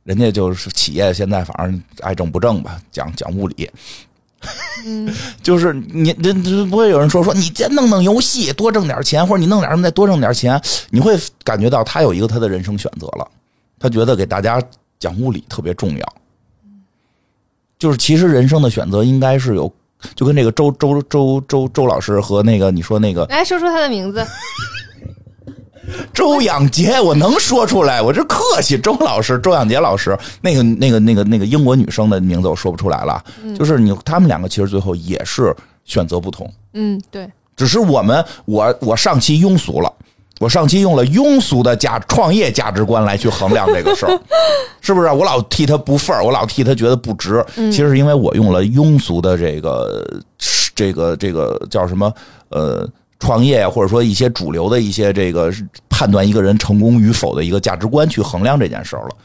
[0.04, 3.70] 人家就是企业现在反正爱挣不挣吧，讲讲物理。
[4.86, 5.14] 嗯，
[5.44, 13.28] 就是你这这不会有人说说你先弄弄游戏多挣点钱，或者你弄点什么再多挣点钱，你会感觉到他有一个他的人生选择了，
[13.78, 14.62] 他觉得给大家
[14.98, 16.14] 讲物理特别重要。
[17.78, 19.72] 就是其实人生的选择应该是有，
[20.16, 24.26] 就跟这个周周周周周老师和那个你说那个，来说说他的名字。
[26.14, 28.78] 周养杰，我能说出来，我这客气。
[28.78, 33.24] 周老师，周养杰老师，那个、那个、那个、那个英国女生的名字我说不出来了。
[33.58, 36.52] 就是你，他们两个其实最后也是选择不同。
[36.74, 37.30] 嗯，对。
[37.56, 39.92] 只是我们，我我上期庸俗了，
[40.40, 44.20] 我上期用了庸俗的价创业价值观来去衡量这个事儿，
[44.80, 45.08] 是不是？
[45.12, 47.44] 我老替他不份儿，我老替他觉得不值。
[47.56, 50.22] 其实是因为我用了庸俗的这个
[50.74, 52.14] 这个这个叫什么
[52.50, 52.88] 呃。
[53.20, 55.54] 创业或者说一些主流的一些这个
[55.90, 59.16] 判断一个人成功与否的一个价值观去衡量这件事儿了。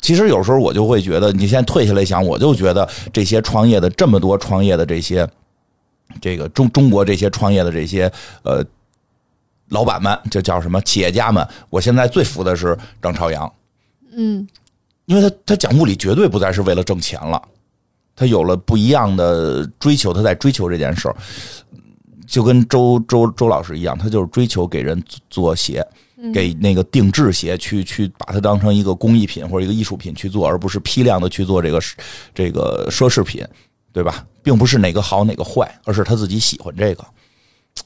[0.00, 5.28] 其实有时候我就会觉得，你现在退下来想，我就觉得这些创业的这么多创业的这些
[6.20, 8.10] 这个中中国这些创业的这些
[8.44, 8.64] 呃
[9.70, 13.52] 老板们，就叫什么企业家们，我现在最服的是张朝阳。
[14.12, 14.46] 嗯，
[15.06, 17.42] 因为他他讲物理绝对不再是为了挣钱了，
[18.14, 21.16] 他有了不一样的追求，他在追求这件事儿。
[22.26, 25.00] 就跟周周周老师一样，他就是追求给人
[25.30, 25.86] 做鞋，
[26.34, 31.80] 给那个定制鞋，去去把它当成一个工艺品或者一个艺术品去做，而不是批量的去做这个
[32.34, 33.46] 这个奢侈品，
[33.92, 34.26] 对吧？
[34.42, 37.04] 并不是哪个好哪个坏，而是他自己喜欢这个，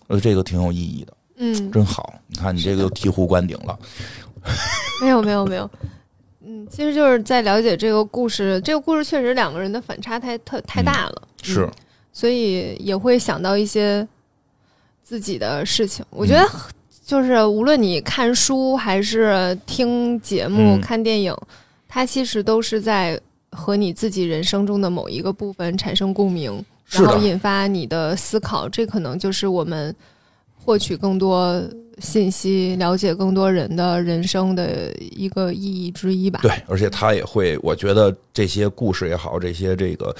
[0.08, 2.14] 呃，这个挺有意义的，嗯，真好。
[2.28, 3.78] 你看你这个又醍醐灌顶了，
[5.02, 5.70] 没有没有没有，
[6.44, 11.68] 嗯，其实就是在了解这个故事，这个故事确实两个人的反差太太太大了，是，
[12.12, 14.08] 所以也会想到一些。
[15.10, 16.48] 自己的事情，我觉得
[17.04, 21.36] 就是无论你看书还是听节目、看电影，
[21.88, 28.68] 它其实都是在和你自己人生中的某一个部分产生共鸣，然后引发你的思考。
[28.68, 29.92] 这可能就是我们
[30.54, 31.60] 获取更多
[31.98, 36.38] 信息、了解更多人的人生的一个意义之一吧。
[36.40, 40.14] 对，而且他也会，我觉得这些故事也好，这些这个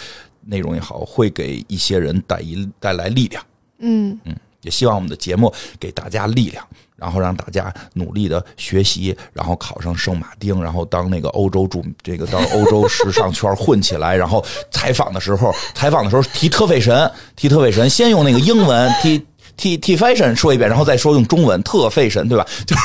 [0.45, 3.41] 内容也好，会给一些人带一带来力量。
[3.79, 4.35] 嗯嗯。
[4.63, 22.47] 也希望我们的节目给大家力量，然后让大家努力的学习，然后考上圣马丁，然后当那个欧洲著这个到欧洲时尚圈混起来，然后采访的时候，采访的时候提特费神，提特费神，先用那个英文提提提 fashion 说一遍，然后再说用中文特费神，对吧？
[22.67, 22.77] 就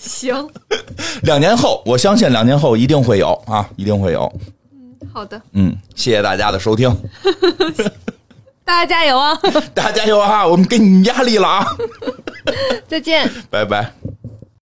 [0.00, 0.34] 行。
[1.22, 4.32] 两年后，我相信两年后一定会有啊，一定会有。
[4.72, 5.40] 嗯，好的。
[5.52, 6.94] 嗯，谢谢大家的收听。
[8.68, 9.34] 大家加油啊！
[9.72, 10.46] 大家加油啊！
[10.46, 11.66] 我们给你压力了啊！
[12.86, 13.92] 再见，拜拜。